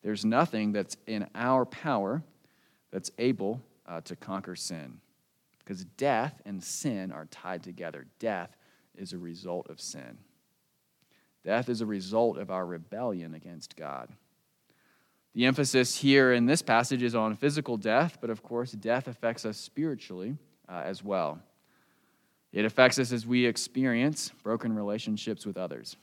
There's 0.03 0.23
nothing 0.23 0.71
that's 0.71 0.97
in 1.07 1.27
our 1.33 1.65
power 1.65 2.23
that's 2.91 3.11
able 3.17 3.61
uh, 3.87 4.01
to 4.01 4.15
conquer 4.15 4.55
sin. 4.55 4.99
Because 5.59 5.83
death 5.83 6.41
and 6.45 6.63
sin 6.63 7.11
are 7.11 7.25
tied 7.25 7.63
together. 7.63 8.05
Death 8.19 8.55
is 8.95 9.13
a 9.13 9.17
result 9.17 9.69
of 9.69 9.81
sin, 9.81 10.17
death 11.43 11.69
is 11.69 11.81
a 11.81 11.85
result 11.85 12.37
of 12.37 12.51
our 12.51 12.65
rebellion 12.65 13.33
against 13.33 13.75
God. 13.75 14.09
The 15.35 15.45
emphasis 15.45 15.97
here 15.97 16.31
in 16.31 16.45
this 16.45 16.61
passage 16.61 17.03
is 17.03 17.13
on 17.13 17.35
physical 17.35 17.75
death, 17.75 18.19
but 18.21 18.29
of 18.29 18.41
course, 18.41 18.71
death 18.71 19.09
affects 19.09 19.45
us 19.45 19.57
spiritually 19.57 20.37
uh, 20.69 20.81
as 20.85 21.03
well. 21.03 21.39
It 22.53 22.63
affects 22.63 22.97
us 22.99 23.11
as 23.11 23.27
we 23.27 23.45
experience 23.45 24.31
broken 24.43 24.73
relationships 24.73 25.45
with 25.45 25.57
others. 25.57 25.97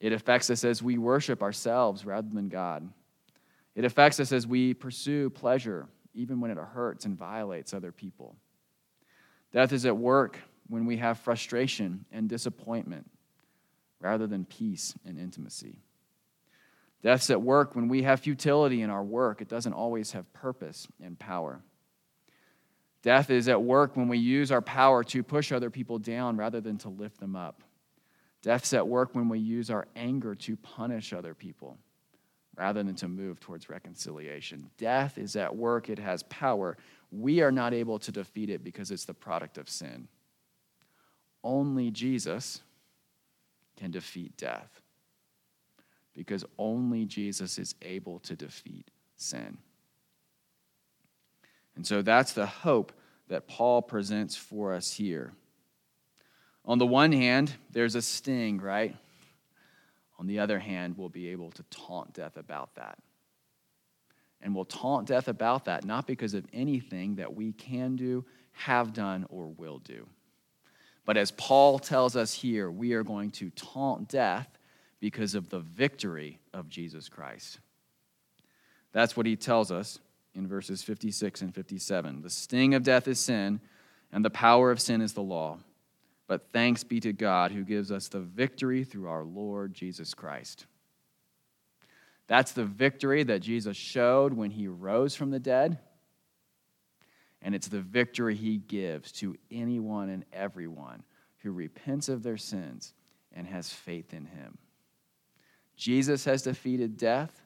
It 0.00 0.14
affects 0.14 0.48
us 0.48 0.64
as 0.64 0.82
we 0.82 0.96
worship 0.96 1.42
ourselves 1.42 2.06
rather 2.06 2.28
than 2.32 2.48
God. 2.48 2.88
It 3.74 3.84
affects 3.84 4.18
us 4.18 4.32
as 4.32 4.46
we 4.46 4.72
pursue 4.72 5.28
pleasure, 5.28 5.86
even 6.14 6.40
when 6.40 6.50
it 6.50 6.56
hurts 6.56 7.04
and 7.04 7.18
violates 7.18 7.74
other 7.74 7.92
people. 7.92 8.36
Death 9.52 9.74
is 9.74 9.84
at 9.84 9.98
work 9.98 10.38
when 10.68 10.86
we 10.86 10.96
have 10.96 11.18
frustration 11.18 12.06
and 12.10 12.26
disappointment 12.26 13.10
rather 14.00 14.26
than 14.26 14.46
peace 14.46 14.94
and 15.04 15.18
intimacy. 15.18 15.82
Death's 17.04 17.28
at 17.28 17.42
work 17.42 17.76
when 17.76 17.88
we 17.88 18.02
have 18.04 18.20
futility 18.20 18.80
in 18.80 18.88
our 18.88 19.04
work. 19.04 19.42
It 19.42 19.48
doesn't 19.48 19.74
always 19.74 20.12
have 20.12 20.32
purpose 20.32 20.88
and 21.02 21.18
power. 21.18 21.60
Death 23.02 23.28
is 23.28 23.46
at 23.46 23.62
work 23.62 23.94
when 23.94 24.08
we 24.08 24.16
use 24.16 24.50
our 24.50 24.62
power 24.62 25.04
to 25.04 25.22
push 25.22 25.52
other 25.52 25.68
people 25.68 25.98
down 25.98 26.38
rather 26.38 26.62
than 26.62 26.78
to 26.78 26.88
lift 26.88 27.20
them 27.20 27.36
up. 27.36 27.62
Death's 28.40 28.72
at 28.72 28.88
work 28.88 29.10
when 29.14 29.28
we 29.28 29.38
use 29.38 29.68
our 29.68 29.86
anger 29.94 30.34
to 30.34 30.56
punish 30.56 31.12
other 31.12 31.34
people 31.34 31.76
rather 32.56 32.82
than 32.82 32.94
to 32.94 33.08
move 33.08 33.38
towards 33.38 33.68
reconciliation. 33.68 34.70
Death 34.78 35.18
is 35.18 35.36
at 35.36 35.54
work, 35.54 35.90
it 35.90 35.98
has 35.98 36.22
power. 36.22 36.78
We 37.10 37.42
are 37.42 37.52
not 37.52 37.74
able 37.74 37.98
to 37.98 38.12
defeat 38.12 38.48
it 38.48 38.64
because 38.64 38.90
it's 38.90 39.04
the 39.04 39.12
product 39.12 39.58
of 39.58 39.68
sin. 39.68 40.08
Only 41.42 41.90
Jesus 41.90 42.62
can 43.76 43.90
defeat 43.90 44.38
death 44.38 44.80
because 46.14 46.44
only 46.58 47.04
Jesus 47.04 47.58
is 47.58 47.74
able 47.82 48.20
to 48.20 48.36
defeat 48.36 48.90
sin. 49.16 49.58
And 51.76 51.86
so 51.86 52.02
that's 52.02 52.32
the 52.32 52.46
hope 52.46 52.92
that 53.28 53.48
Paul 53.48 53.82
presents 53.82 54.36
for 54.36 54.72
us 54.74 54.92
here. 54.92 55.32
On 56.64 56.78
the 56.78 56.86
one 56.86 57.12
hand, 57.12 57.52
there's 57.70 57.94
a 57.94 58.02
sting, 58.02 58.60
right? 58.60 58.96
On 60.18 60.26
the 60.26 60.38
other 60.38 60.58
hand, 60.58 60.96
we'll 60.96 61.08
be 61.08 61.28
able 61.28 61.50
to 61.52 61.62
taunt 61.64 62.14
death 62.14 62.36
about 62.36 62.74
that. 62.76 62.98
And 64.40 64.54
we'll 64.54 64.64
taunt 64.64 65.08
death 65.08 65.28
about 65.28 65.64
that, 65.64 65.84
not 65.84 66.06
because 66.06 66.34
of 66.34 66.46
anything 66.52 67.16
that 67.16 67.34
we 67.34 67.52
can 67.52 67.96
do, 67.96 68.24
have 68.52 68.92
done, 68.92 69.26
or 69.30 69.48
will 69.48 69.78
do. 69.78 70.06
But 71.04 71.16
as 71.16 71.30
Paul 71.32 71.78
tells 71.78 72.14
us 72.14 72.32
here, 72.32 72.70
we 72.70 72.92
are 72.92 73.02
going 73.02 73.30
to 73.32 73.50
taunt 73.50 74.08
death 74.08 74.48
because 75.04 75.34
of 75.34 75.50
the 75.50 75.58
victory 75.58 76.38
of 76.54 76.66
Jesus 76.70 77.10
Christ. 77.10 77.58
That's 78.92 79.14
what 79.14 79.26
he 79.26 79.36
tells 79.36 79.70
us 79.70 79.98
in 80.34 80.48
verses 80.48 80.82
56 80.82 81.42
and 81.42 81.54
57. 81.54 82.22
The 82.22 82.30
sting 82.30 82.72
of 82.72 82.84
death 82.84 83.06
is 83.06 83.20
sin, 83.20 83.60
and 84.10 84.24
the 84.24 84.30
power 84.30 84.70
of 84.70 84.80
sin 84.80 85.02
is 85.02 85.12
the 85.12 85.20
law. 85.20 85.58
But 86.26 86.46
thanks 86.54 86.84
be 86.84 87.00
to 87.00 87.12
God 87.12 87.52
who 87.52 87.64
gives 87.64 87.92
us 87.92 88.08
the 88.08 88.20
victory 88.20 88.82
through 88.82 89.08
our 89.08 89.24
Lord 89.24 89.74
Jesus 89.74 90.14
Christ. 90.14 90.64
That's 92.26 92.52
the 92.52 92.64
victory 92.64 93.24
that 93.24 93.40
Jesus 93.40 93.76
showed 93.76 94.32
when 94.32 94.52
he 94.52 94.68
rose 94.68 95.14
from 95.14 95.30
the 95.30 95.38
dead. 95.38 95.80
And 97.42 97.54
it's 97.54 97.68
the 97.68 97.82
victory 97.82 98.36
he 98.36 98.56
gives 98.56 99.12
to 99.12 99.36
anyone 99.50 100.08
and 100.08 100.24
everyone 100.32 101.02
who 101.40 101.52
repents 101.52 102.08
of 102.08 102.22
their 102.22 102.38
sins 102.38 102.94
and 103.34 103.46
has 103.46 103.70
faith 103.70 104.14
in 104.14 104.24
him. 104.24 104.56
Jesus 105.76 106.24
has 106.24 106.42
defeated 106.42 106.96
death. 106.96 107.42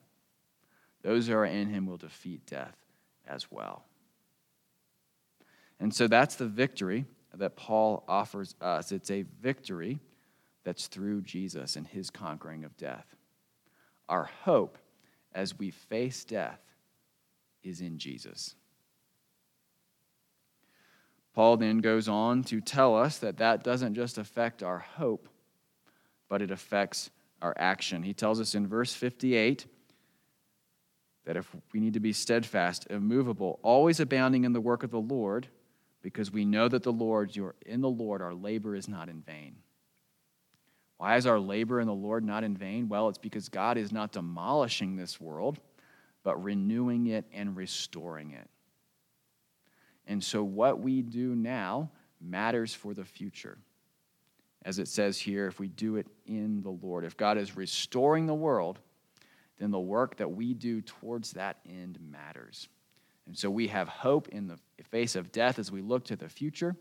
Those 1.03 1.29
who 1.29 1.35
are 1.35 1.47
in 1.47 1.69
him 1.69 1.87
will 1.87 1.97
defeat 1.97 2.47
death 2.47 2.77
as 3.27 3.51
well. 3.51 3.85
And 5.81 5.95
so 5.95 6.09
that's 6.09 6.35
the 6.35 6.47
victory 6.47 7.07
that 7.35 7.57
Paul 7.57 8.05
offers 8.09 8.55
us. 8.61 8.91
It's 8.91 9.11
a 9.11 9.25
victory 9.41 10.01
that's 10.65 10.89
through 10.89 11.23
Jesus 11.23 11.77
and 11.77 11.87
his 11.87 12.11
conquering 12.11 12.65
of 12.65 12.77
death. 12.77 13.07
Our 14.09 14.25
hope 14.45 14.79
as 15.33 15.59
we 15.59 15.71
face 15.71 16.25
death 16.25 16.61
is 17.63 17.81
in 17.81 17.99
Jesus. 17.99 18.55
Paul 21.35 21.57
then 21.57 21.79
goes 21.79 22.09
on 22.09 22.43
to 22.45 22.61
tell 22.61 22.97
us 22.97 23.19
that 23.19 23.37
that 23.37 23.63
doesn't 23.63 23.95
just 23.95 24.19
affect 24.19 24.63
our 24.63 24.81
hope, 24.81 25.29
but 26.29 26.43
it 26.43 26.51
affects 26.51 27.11
our 27.41 27.55
action. 27.57 28.03
He 28.03 28.15
tells 28.15 28.41
us 28.41 28.55
in 28.55 28.67
verse 28.67 28.93
58 28.93 29.67
that 31.25 31.37
if 31.37 31.55
we 31.73 31.81
need 31.81 31.95
to 31.95 32.01
be 32.01 32.13
steadfast, 32.13 32.87
immovable, 32.91 33.59
always 33.63 34.01
abounding 34.01 34.45
in 34.45 34.53
the 34.53 34.61
work 34.61 34.83
of 34.83 34.91
the 34.91 35.01
Lord, 35.01 35.47
because 36.03 36.33
we 36.33 36.45
know 36.45 36.69
that 36.69 36.83
the 36.83 36.93
Lord, 36.93 37.37
you're 37.37 37.55
in 37.67 37.81
the 37.81 37.91
Lord, 37.91 38.23
our 38.23 38.35
labor 38.35 38.75
is 38.75 38.89
not 38.89 39.09
in 39.09 39.21
vain. 39.21 39.57
Why 40.97 41.17
is 41.17 41.27
our 41.27 41.39
labor 41.39 41.81
in 41.81 41.87
the 41.87 41.95
Lord 41.95 42.25
not 42.25 42.45
in 42.45 42.57
vain? 42.57 42.89
Well, 42.89 43.09
it's 43.09 43.19
because 43.19 43.49
God 43.49 43.77
is 43.77 43.93
not 43.93 44.13
demolishing 44.13 44.97
this 44.97 45.21
world, 45.21 45.61
but 46.25 46.43
renewing 46.43 47.07
it 47.07 47.25
and 47.33 47.57
restoring 47.57 48.33
it. 48.33 48.49
And 50.07 50.25
so, 50.25 50.43
what 50.43 50.81
we 50.81 51.03
do 51.03 51.37
now 51.37 51.91
matters 52.21 52.75
for 52.75 52.95
the 52.95 53.05
future. 53.05 53.59
As 54.65 54.79
it 54.79 54.89
says 54.89 55.19
here, 55.19 55.47
if 55.47 55.61
we 55.61 55.69
do 55.69 55.97
it 55.97 56.07
in 56.27 56.63
the 56.63 56.71
Lord, 56.71 57.05
if 57.05 57.17
God 57.17 57.39
is 57.39 57.57
restoring 57.57 58.27
the 58.27 58.35
world, 58.35 58.79
then 59.59 59.71
the 59.71 59.79
work 59.79 60.17
that 60.17 60.31
we 60.31 60.55
do 60.55 60.81
towards 60.81 61.33
that 61.33 61.59
end 61.69 61.99
matters. 62.01 62.69
And 63.27 63.37
so 63.37 63.51
we 63.51 63.69
have 63.69 63.89
hope 63.89 64.29
in 64.29 64.49
the 64.49 64.59
face 64.85 65.17
of 65.17 65.33
death 65.33 65.59
as 65.59 65.71
we 65.71 65.83
look 65.83 66.05
to 66.07 66.17
the 66.17 66.29
future, 66.29 66.77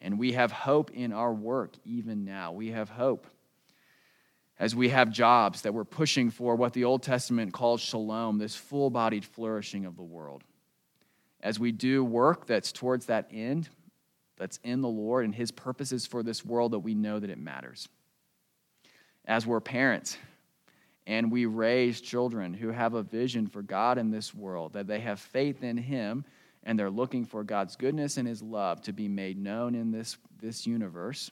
and 0.00 0.18
we 0.18 0.32
have 0.32 0.50
hope 0.50 0.90
in 0.90 1.12
our 1.12 1.32
work 1.32 1.76
even 1.84 2.24
now. 2.24 2.52
We 2.52 2.70
have 2.70 2.88
hope 2.88 3.26
as 4.58 4.74
we 4.74 4.90
have 4.90 5.10
jobs 5.10 5.62
that 5.62 5.74
we're 5.74 5.84
pushing 5.84 6.30
for 6.30 6.56
what 6.56 6.72
the 6.72 6.84
Old 6.84 7.02
Testament 7.02 7.52
calls 7.52 7.80
shalom, 7.80 8.38
this 8.38 8.54
full 8.54 8.90
bodied 8.90 9.24
flourishing 9.24 9.84
of 9.84 9.96
the 9.96 10.02
world. 10.02 10.44
As 11.40 11.58
we 11.58 11.72
do 11.72 12.04
work 12.04 12.46
that's 12.46 12.72
towards 12.72 13.06
that 13.06 13.28
end, 13.32 13.68
that's 14.36 14.58
in 14.64 14.80
the 14.80 14.88
Lord 14.88 15.24
and 15.24 15.34
His 15.34 15.50
purposes 15.50 16.06
for 16.06 16.22
this 16.22 16.44
world, 16.44 16.72
that 16.72 16.80
we 16.80 16.94
know 16.94 17.18
that 17.18 17.30
it 17.30 17.38
matters. 17.38 17.88
As 19.24 19.46
we're 19.46 19.60
parents 19.60 20.18
and 21.06 21.30
we 21.30 21.46
raise 21.46 22.00
children 22.00 22.54
who 22.54 22.70
have 22.70 22.94
a 22.94 23.02
vision 23.02 23.46
for 23.46 23.62
God 23.62 23.98
in 23.98 24.10
this 24.10 24.34
world, 24.34 24.72
that 24.74 24.86
they 24.86 25.00
have 25.00 25.20
faith 25.20 25.62
in 25.62 25.76
Him 25.76 26.24
and 26.62 26.78
they're 26.78 26.90
looking 26.90 27.24
for 27.24 27.44
God's 27.44 27.76
goodness 27.76 28.16
and 28.16 28.26
His 28.26 28.42
love 28.42 28.82
to 28.82 28.92
be 28.92 29.08
made 29.08 29.38
known 29.38 29.74
in 29.74 29.90
this, 29.90 30.16
this 30.40 30.66
universe 30.66 31.30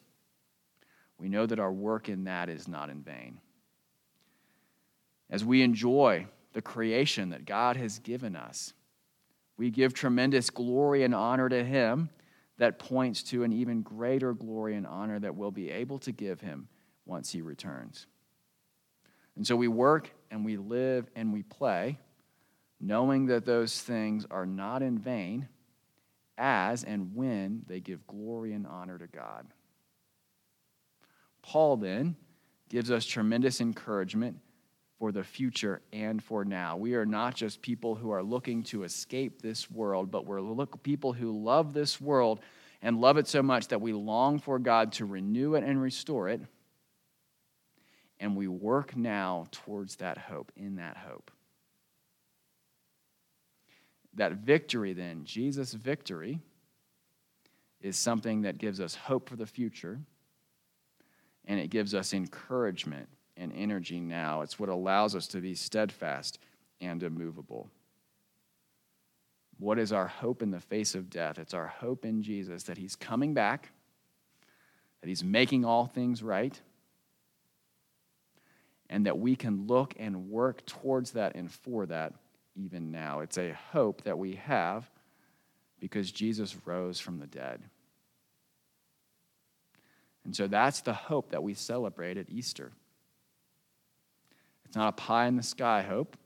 we 1.22 1.28
know 1.28 1.46
that 1.46 1.60
our 1.60 1.72
work 1.72 2.08
in 2.08 2.24
that 2.24 2.48
is 2.48 2.66
not 2.66 2.90
in 2.90 3.00
vain. 3.00 3.38
As 5.30 5.44
we 5.44 5.62
enjoy 5.62 6.26
the 6.52 6.60
creation 6.60 7.30
that 7.30 7.46
God 7.46 7.76
has 7.76 8.00
given 8.00 8.34
us, 8.34 8.72
we 9.56 9.70
give 9.70 9.94
tremendous 9.94 10.50
glory 10.50 11.04
and 11.04 11.14
honor 11.14 11.48
to 11.48 11.62
Him 11.62 12.10
that 12.58 12.78
points 12.78 13.22
to 13.24 13.44
an 13.44 13.52
even 13.52 13.82
greater 13.82 14.34
glory 14.34 14.76
and 14.76 14.86
honor 14.86 15.18
that 15.18 15.34
we'll 15.34 15.50
be 15.50 15.70
able 15.70 15.98
to 16.00 16.12
give 16.12 16.40
Him 16.40 16.68
once 17.06 17.30
He 17.30 17.42
returns. 17.42 18.06
And 19.36 19.46
so 19.46 19.56
we 19.56 19.68
work 19.68 20.10
and 20.30 20.44
we 20.44 20.56
live 20.56 21.08
and 21.16 21.32
we 21.32 21.42
play, 21.42 21.98
knowing 22.80 23.26
that 23.26 23.46
those 23.46 23.80
things 23.80 24.26
are 24.30 24.46
not 24.46 24.82
in 24.82 24.98
vain 24.98 25.48
as 26.36 26.84
and 26.84 27.14
when 27.14 27.62
they 27.66 27.80
give 27.80 28.06
glory 28.06 28.52
and 28.52 28.66
honor 28.66 28.98
to 28.98 29.06
God. 29.06 29.46
Paul 31.42 31.76
then 31.76 32.16
gives 32.68 32.90
us 32.90 33.04
tremendous 33.04 33.60
encouragement 33.60 34.38
for 35.02 35.10
the 35.10 35.24
future 35.24 35.82
and 35.92 36.22
for 36.22 36.44
now. 36.44 36.76
We 36.76 36.94
are 36.94 37.04
not 37.04 37.34
just 37.34 37.60
people 37.60 37.96
who 37.96 38.12
are 38.12 38.22
looking 38.22 38.62
to 38.62 38.84
escape 38.84 39.42
this 39.42 39.68
world, 39.68 40.12
but 40.12 40.26
we're 40.26 40.40
look, 40.40 40.80
people 40.84 41.12
who 41.12 41.42
love 41.42 41.72
this 41.72 42.00
world 42.00 42.38
and 42.82 43.00
love 43.00 43.16
it 43.16 43.26
so 43.26 43.42
much 43.42 43.66
that 43.66 43.80
we 43.80 43.92
long 43.92 44.38
for 44.38 44.60
God 44.60 44.92
to 44.92 45.04
renew 45.04 45.56
it 45.56 45.64
and 45.64 45.82
restore 45.82 46.28
it. 46.28 46.40
And 48.20 48.36
we 48.36 48.46
work 48.46 48.96
now 48.96 49.46
towards 49.50 49.96
that 49.96 50.18
hope, 50.18 50.52
in 50.54 50.76
that 50.76 50.96
hope. 50.96 51.32
That 54.14 54.34
victory, 54.34 54.92
then, 54.92 55.24
Jesus' 55.24 55.72
victory, 55.72 56.38
is 57.80 57.96
something 57.96 58.42
that 58.42 58.56
gives 58.56 58.80
us 58.80 58.94
hope 58.94 59.28
for 59.28 59.34
the 59.34 59.46
future 59.46 59.98
and 61.44 61.58
it 61.58 61.70
gives 61.70 61.92
us 61.92 62.14
encouragement 62.14 63.08
and 63.36 63.52
energy 63.54 64.00
now. 64.00 64.42
It's 64.42 64.58
what 64.58 64.68
allows 64.68 65.14
us 65.14 65.26
to 65.28 65.40
be 65.40 65.54
steadfast 65.54 66.38
and 66.80 67.02
immovable. 67.02 67.70
What 69.58 69.78
is 69.78 69.92
our 69.92 70.08
hope 70.08 70.42
in 70.42 70.50
the 70.50 70.60
face 70.60 70.94
of 70.94 71.08
death? 71.08 71.38
It's 71.38 71.54
our 71.54 71.68
hope 71.68 72.04
in 72.04 72.22
Jesus 72.22 72.64
that 72.64 72.78
He's 72.78 72.96
coming 72.96 73.34
back, 73.34 73.70
that 75.00 75.08
He's 75.08 75.22
making 75.22 75.64
all 75.64 75.86
things 75.86 76.22
right, 76.22 76.60
and 78.90 79.06
that 79.06 79.18
we 79.18 79.36
can 79.36 79.66
look 79.66 79.94
and 79.98 80.28
work 80.28 80.66
towards 80.66 81.12
that 81.12 81.34
and 81.34 81.50
for 81.50 81.86
that 81.86 82.12
even 82.56 82.90
now. 82.90 83.20
It's 83.20 83.38
a 83.38 83.56
hope 83.72 84.02
that 84.02 84.18
we 84.18 84.34
have 84.34 84.90
because 85.80 86.12
Jesus 86.12 86.56
rose 86.64 87.00
from 87.00 87.18
the 87.18 87.26
dead. 87.26 87.62
And 90.24 90.36
so 90.36 90.46
that's 90.46 90.80
the 90.82 90.92
hope 90.92 91.30
that 91.30 91.42
we 91.42 91.54
celebrate 91.54 92.16
at 92.16 92.30
Easter. 92.30 92.72
It's 94.72 94.76
not 94.78 94.88
a 94.88 94.92
pie 94.92 95.26
in 95.26 95.36
the 95.36 95.42
sky 95.42 95.82
hope, 95.82 96.16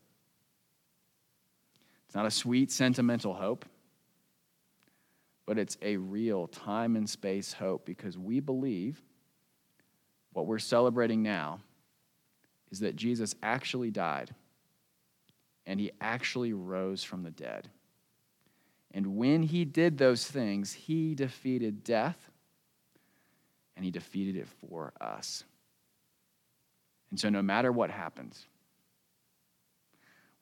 it's 2.07 2.15
not 2.15 2.27
a 2.27 2.31
sweet, 2.31 2.71
sentimental 2.71 3.35
hope, 3.35 3.65
but 5.47 5.59
it's 5.59 5.77
a 5.83 5.97
real 5.97 6.47
time 6.47 6.95
and 6.95 7.11
space 7.11 7.53
hope 7.53 7.85
because 7.85 8.17
we 8.17 8.39
believe 8.39 9.03
what 10.33 10.47
we're 10.47 10.61
celebrating 10.61 11.25
now 11.25 11.59
is 12.71 12.79
that 12.79 12.95
Jesus 12.95 13.35
actually 13.43 13.91
died 13.91 14.33
and 15.67 15.81
he 15.81 15.91
actually 16.01 16.53
rose 16.53 17.03
from 17.03 17.25
the 17.25 17.33
dead. 17.33 17.69
And 18.93 19.17
when 19.17 19.43
he 19.43 19.65
did 19.65 19.99
those 19.99 20.25
things, 20.25 20.73
he 20.73 21.17
defeated 21.17 21.83
death 21.83 22.31
and 23.75 23.85
he 23.85 23.91
defeated 23.91 24.37
it 24.37 24.47
for 24.61 24.93
us. 25.01 25.43
And 27.11 27.21
so, 27.21 27.29
no 27.29 27.43
matter 27.43 27.71
what 27.71 27.91
happens, 27.91 28.47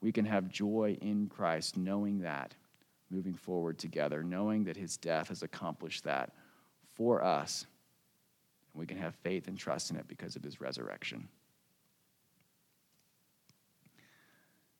we 0.00 0.12
can 0.12 0.24
have 0.24 0.48
joy 0.48 0.98
in 1.00 1.28
Christ, 1.28 1.76
knowing 1.76 2.20
that, 2.20 2.54
moving 3.10 3.34
forward 3.34 3.78
together, 3.78 4.22
knowing 4.22 4.64
that 4.64 4.76
his 4.76 4.96
death 4.96 5.28
has 5.28 5.42
accomplished 5.42 6.04
that 6.04 6.32
for 6.92 7.22
us. 7.22 7.66
And 8.72 8.80
we 8.80 8.86
can 8.86 8.98
have 8.98 9.14
faith 9.16 9.48
and 9.48 9.56
trust 9.56 9.90
in 9.90 9.96
it 9.96 10.08
because 10.08 10.36
of 10.36 10.42
his 10.42 10.60
resurrection. 10.60 11.28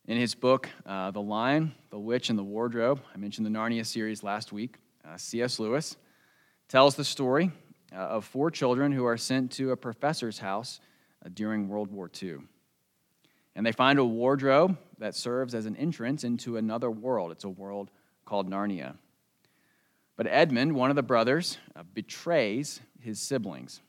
In 0.07 0.17
his 0.17 0.35
book, 0.35 0.69
uh, 0.85 1.09
The 1.09 1.21
Lion, 1.21 1.73
the 1.89 1.97
Witch, 1.97 2.29
and 2.29 2.37
the 2.37 2.43
Wardrobe, 2.43 3.01
I 3.13 3.17
mentioned 3.17 3.47
the 3.47 3.51
Narnia 3.51 3.85
series 3.85 4.21
last 4.21 4.51
week, 4.51 4.75
uh, 5.03 5.17
C.S. 5.17 5.59
Lewis 5.59 5.97
tells 6.67 6.95
the 6.95 7.03
story 7.03 7.51
uh, 7.91 7.97
of 7.97 8.25
four 8.25 8.51
children 8.51 8.91
who 8.91 9.05
are 9.05 9.17
sent 9.17 9.51
to 9.53 9.71
a 9.71 9.77
professor's 9.77 10.37
house 10.37 10.79
during 11.33 11.67
World 11.67 11.91
War 11.91 12.09
II. 12.21 12.37
And 13.55 13.65
they 13.65 13.71
find 13.71 13.99
a 13.99 14.05
wardrobe 14.05 14.77
that 14.99 15.15
serves 15.15 15.55
as 15.55 15.65
an 15.65 15.75
entrance 15.77 16.23
into 16.23 16.57
another 16.57 16.91
world. 16.91 17.31
It's 17.31 17.45
a 17.45 17.49
world 17.49 17.89
called 18.25 18.49
Narnia. 18.49 18.95
But 20.17 20.27
Edmund, 20.27 20.75
one 20.75 20.89
of 20.89 20.95
the 20.95 21.03
brothers, 21.03 21.57
uh, 21.75 21.83
betrays 21.93 22.81
his 22.99 23.19
siblings. 23.19 23.81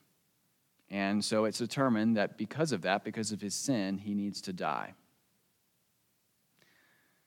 And 0.90 1.25
so 1.25 1.44
it's 1.44 1.59
determined 1.59 2.16
that 2.16 2.37
because 2.37 2.72
of 2.72 2.83
that, 2.83 3.05
because 3.05 3.33
of 3.33 3.40
his 3.40 3.55
sin, 3.55 3.99
he 3.99 4.14
needs 4.14 4.40
to 4.42 4.53
die. 4.53 4.94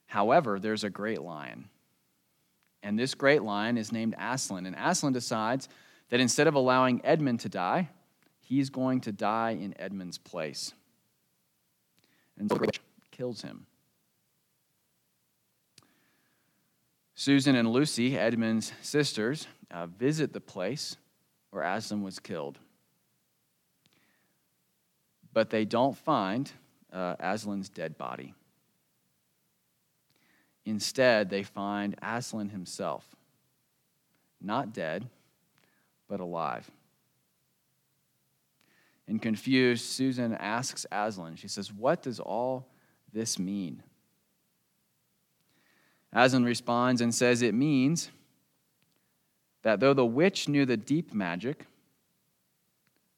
However, 0.05 0.59
there's 0.59 0.83
a 0.83 0.89
great 0.89 1.21
lion. 1.21 1.69
And 2.81 2.97
this 2.97 3.13
great 3.13 3.43
lion 3.43 3.77
is 3.77 3.91
named 3.91 4.15
Aslan. 4.17 4.65
And 4.65 4.75
Aslan 4.75 5.13
decides 5.13 5.67
that 6.09 6.19
instead 6.19 6.47
of 6.47 6.55
allowing 6.55 7.01
Edmund 7.03 7.41
to 7.41 7.49
die, 7.49 7.89
he's 8.49 8.71
going 8.71 8.99
to 9.01 9.11
die 9.11 9.51
in 9.51 9.79
Edmund's 9.79 10.17
place. 10.17 10.73
And 12.37 12.49
so 12.49 12.59
kills 13.11 13.43
him. 13.43 13.67
Susan 17.13 17.55
and 17.55 17.71
Lucy, 17.71 18.17
Edmund's 18.17 18.73
sisters, 18.81 19.45
uh, 19.71 19.85
visit 19.85 20.33
the 20.33 20.41
place 20.41 20.97
where 21.51 21.63
Aslan 21.63 22.01
was 22.01 22.17
killed. 22.17 22.57
But 25.31 25.51
they 25.51 25.65
don't 25.65 25.97
find 25.97 26.51
uh, 26.91 27.15
Aslan's 27.19 27.69
dead 27.69 27.97
body. 27.97 28.33
Instead, 30.65 31.29
they 31.29 31.43
find 31.43 31.95
Aslan 32.01 32.49
himself, 32.49 33.05
not 34.41 34.73
dead, 34.73 35.07
but 36.07 36.19
alive. 36.19 36.69
And 39.09 39.19
confused, 39.19 39.85
Susan 39.85 40.35
asks 40.35 40.85
Aslan, 40.91 41.35
she 41.35 41.47
says, 41.47 41.73
What 41.73 42.03
does 42.03 42.19
all 42.19 42.69
this 43.11 43.39
mean? 43.39 43.81
Aslan 46.13 46.45
responds 46.45 47.01
and 47.01 47.13
says, 47.13 47.41
It 47.41 47.55
means 47.55 48.11
that 49.63 49.79
though 49.79 49.95
the 49.95 50.05
witch 50.05 50.47
knew 50.47 50.63
the 50.63 50.77
deep 50.77 51.11
magic, 51.11 51.65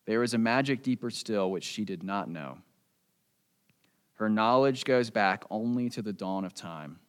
there 0.06 0.23
is 0.23 0.34
a 0.34 0.38
magic 0.38 0.82
deeper 0.82 1.10
still 1.10 1.51
which 1.51 1.65
she 1.65 1.84
did 1.84 2.04
not 2.04 2.30
know. 2.30 2.60
Her 4.13 4.30
knowledge 4.30 4.86
goes 4.86 5.10
back 5.10 5.43
only 5.51 5.89
to 5.89 6.01
the 6.01 6.13
dawn 6.13 6.45
of 6.45 6.54
time. 6.54 6.99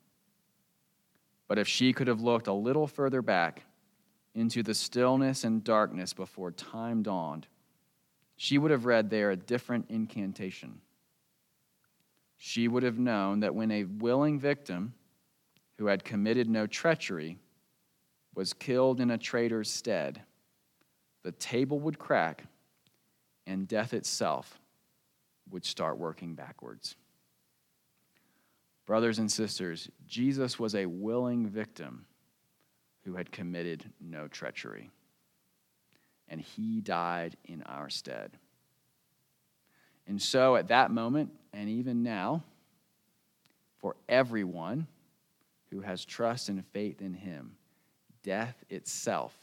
But 1.46 1.58
if 1.58 1.68
she 1.68 1.92
could 1.92 2.08
have 2.08 2.20
looked 2.20 2.48
a 2.48 2.52
little 2.52 2.88
further 2.88 3.22
back 3.22 3.62
into 4.34 4.64
the 4.64 4.74
stillness 4.74 5.44
and 5.44 5.62
darkness 5.62 6.12
before 6.12 6.50
time 6.50 7.04
dawned, 7.04 7.46
she 8.42 8.58
would 8.58 8.72
have 8.72 8.86
read 8.86 9.08
there 9.08 9.30
a 9.30 9.36
different 9.36 9.86
incantation. 9.88 10.80
She 12.38 12.66
would 12.66 12.82
have 12.82 12.98
known 12.98 13.38
that 13.38 13.54
when 13.54 13.70
a 13.70 13.84
willing 13.84 14.40
victim 14.40 14.94
who 15.78 15.86
had 15.86 16.02
committed 16.02 16.50
no 16.50 16.66
treachery 16.66 17.38
was 18.34 18.52
killed 18.52 18.98
in 18.98 19.12
a 19.12 19.16
traitor's 19.16 19.70
stead, 19.70 20.22
the 21.22 21.30
table 21.30 21.78
would 21.78 22.00
crack 22.00 22.42
and 23.46 23.68
death 23.68 23.94
itself 23.94 24.58
would 25.48 25.64
start 25.64 25.96
working 25.96 26.34
backwards. 26.34 26.96
Brothers 28.86 29.20
and 29.20 29.30
sisters, 29.30 29.88
Jesus 30.08 30.58
was 30.58 30.74
a 30.74 30.86
willing 30.86 31.46
victim 31.46 32.06
who 33.04 33.14
had 33.14 33.30
committed 33.30 33.84
no 34.00 34.26
treachery, 34.26 34.90
and 36.32 36.40
he 36.40 36.80
died 36.80 37.36
in 37.44 37.62
our 37.64 37.90
stead. 37.90 38.32
And 40.06 40.20
so, 40.20 40.56
at 40.56 40.68
that 40.68 40.90
moment, 40.90 41.30
and 41.52 41.68
even 41.68 42.02
now, 42.02 42.42
for 43.80 43.96
everyone 44.08 44.86
who 45.70 45.82
has 45.82 46.06
trust 46.06 46.48
and 46.48 46.64
faith 46.68 47.02
in 47.02 47.12
him, 47.12 47.56
death 48.22 48.64
itself 48.70 49.36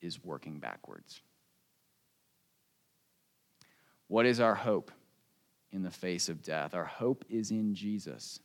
is 0.00 0.22
working 0.22 0.60
backwards. 0.60 1.20
What 4.06 4.24
is 4.24 4.38
our 4.38 4.54
hope 4.54 4.92
in 5.72 5.82
the 5.82 5.90
face 5.90 6.28
of 6.28 6.40
death? 6.40 6.72
Our 6.72 6.84
hope 6.84 7.24
is 7.28 7.50
in 7.50 7.74
Jesus. 7.74 8.38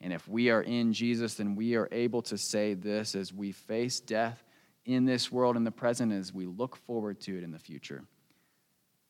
And 0.00 0.10
if 0.10 0.26
we 0.26 0.48
are 0.48 0.62
in 0.62 0.94
Jesus, 0.94 1.34
then 1.34 1.54
we 1.54 1.74
are 1.74 1.88
able 1.92 2.22
to 2.22 2.38
say 2.38 2.72
this 2.72 3.14
as 3.14 3.30
we 3.30 3.52
face 3.52 4.00
death 4.00 4.43
in 4.84 5.04
this 5.04 5.32
world 5.32 5.56
in 5.56 5.64
the 5.64 5.70
present, 5.70 6.12
as 6.12 6.32
we 6.32 6.46
look 6.46 6.76
forward 6.76 7.20
to 7.20 7.36
it 7.36 7.44
in 7.44 7.50
the 7.50 7.58
future. 7.58 8.04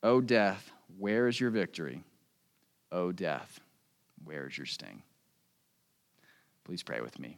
O 0.03 0.21
death, 0.21 0.71
where 0.97 1.27
is 1.27 1.39
your 1.39 1.49
victory? 1.49 2.03
O 2.91 3.11
death, 3.11 3.59
where 4.23 4.47
is 4.47 4.57
your 4.57 4.65
sting? 4.65 5.01
Please 6.63 6.83
pray 6.83 7.01
with 7.01 7.19
me. 7.19 7.37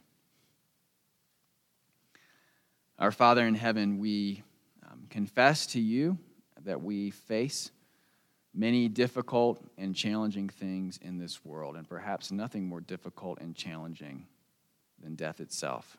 Our 2.98 3.12
Father 3.12 3.46
in 3.46 3.54
heaven, 3.54 3.98
we 3.98 4.42
um, 4.90 5.06
confess 5.10 5.66
to 5.68 5.80
you 5.80 6.18
that 6.64 6.82
we 6.82 7.10
face 7.10 7.70
many 8.54 8.88
difficult 8.88 9.62
and 9.76 9.94
challenging 9.94 10.48
things 10.48 10.98
in 11.00 11.18
this 11.18 11.44
world, 11.44 11.76
and 11.76 11.88
perhaps 11.88 12.32
nothing 12.32 12.66
more 12.66 12.80
difficult 12.80 13.40
and 13.40 13.54
challenging 13.54 14.26
than 15.02 15.14
death 15.14 15.40
itself. 15.40 15.96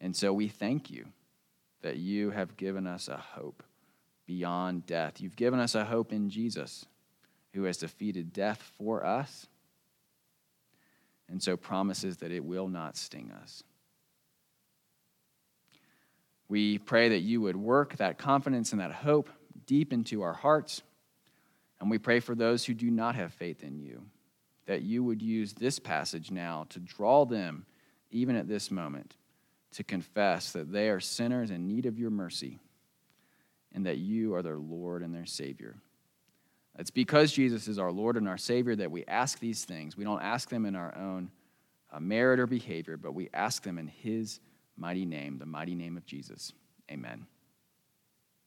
And 0.00 0.14
so 0.14 0.32
we 0.32 0.48
thank 0.48 0.90
you 0.90 1.06
that 1.82 1.96
you 1.96 2.30
have 2.30 2.56
given 2.56 2.86
us 2.86 3.08
a 3.08 3.16
hope 3.16 3.62
beyond 4.26 4.86
death. 4.86 5.20
You've 5.20 5.36
given 5.36 5.60
us 5.60 5.74
a 5.74 5.84
hope 5.84 6.12
in 6.12 6.28
Jesus, 6.28 6.86
who 7.54 7.64
has 7.64 7.78
defeated 7.78 8.32
death 8.32 8.72
for 8.76 9.04
us, 9.04 9.46
and 11.28 11.42
so 11.42 11.56
promises 11.56 12.18
that 12.18 12.32
it 12.32 12.44
will 12.44 12.68
not 12.68 12.96
sting 12.96 13.32
us. 13.42 13.62
We 16.48 16.78
pray 16.78 17.10
that 17.10 17.20
you 17.20 17.40
would 17.42 17.56
work 17.56 17.96
that 17.96 18.18
confidence 18.18 18.72
and 18.72 18.80
that 18.80 18.92
hope 18.92 19.28
deep 19.66 19.92
into 19.92 20.22
our 20.22 20.32
hearts. 20.32 20.82
And 21.80 21.90
we 21.90 21.98
pray 21.98 22.20
for 22.20 22.34
those 22.34 22.64
who 22.64 22.74
do 22.74 22.90
not 22.90 23.14
have 23.14 23.32
faith 23.32 23.62
in 23.62 23.78
you, 23.78 24.04
that 24.66 24.82
you 24.82 25.04
would 25.04 25.22
use 25.22 25.52
this 25.52 25.78
passage 25.78 26.30
now 26.30 26.66
to 26.70 26.80
draw 26.80 27.24
them, 27.24 27.66
even 28.10 28.34
at 28.34 28.48
this 28.48 28.70
moment, 28.70 29.14
to 29.72 29.84
confess 29.84 30.52
that 30.52 30.72
they 30.72 30.88
are 30.88 31.00
sinners 31.00 31.50
in 31.50 31.66
need 31.66 31.86
of 31.86 31.98
your 31.98 32.10
mercy 32.10 32.58
and 33.74 33.86
that 33.86 33.98
you 33.98 34.34
are 34.34 34.42
their 34.42 34.58
Lord 34.58 35.02
and 35.02 35.14
their 35.14 35.26
Savior. 35.26 35.76
It's 36.78 36.90
because 36.90 37.32
Jesus 37.32 37.68
is 37.68 37.78
our 37.78 37.90
Lord 37.90 38.16
and 38.16 38.28
our 38.28 38.38
Savior 38.38 38.76
that 38.76 38.90
we 38.90 39.04
ask 39.06 39.40
these 39.40 39.64
things. 39.64 39.96
We 39.96 40.04
don't 40.04 40.22
ask 40.22 40.48
them 40.48 40.64
in 40.64 40.76
our 40.76 40.96
own 40.96 41.30
uh, 41.92 42.00
merit 42.00 42.38
or 42.38 42.46
behavior, 42.46 42.96
but 42.96 43.14
we 43.14 43.28
ask 43.34 43.62
them 43.62 43.78
in 43.78 43.88
His 43.88 44.40
mighty 44.76 45.04
name, 45.04 45.38
the 45.38 45.46
mighty 45.46 45.74
name 45.74 45.96
of 45.96 46.06
Jesus. 46.06 46.52
Amen. 46.90 47.26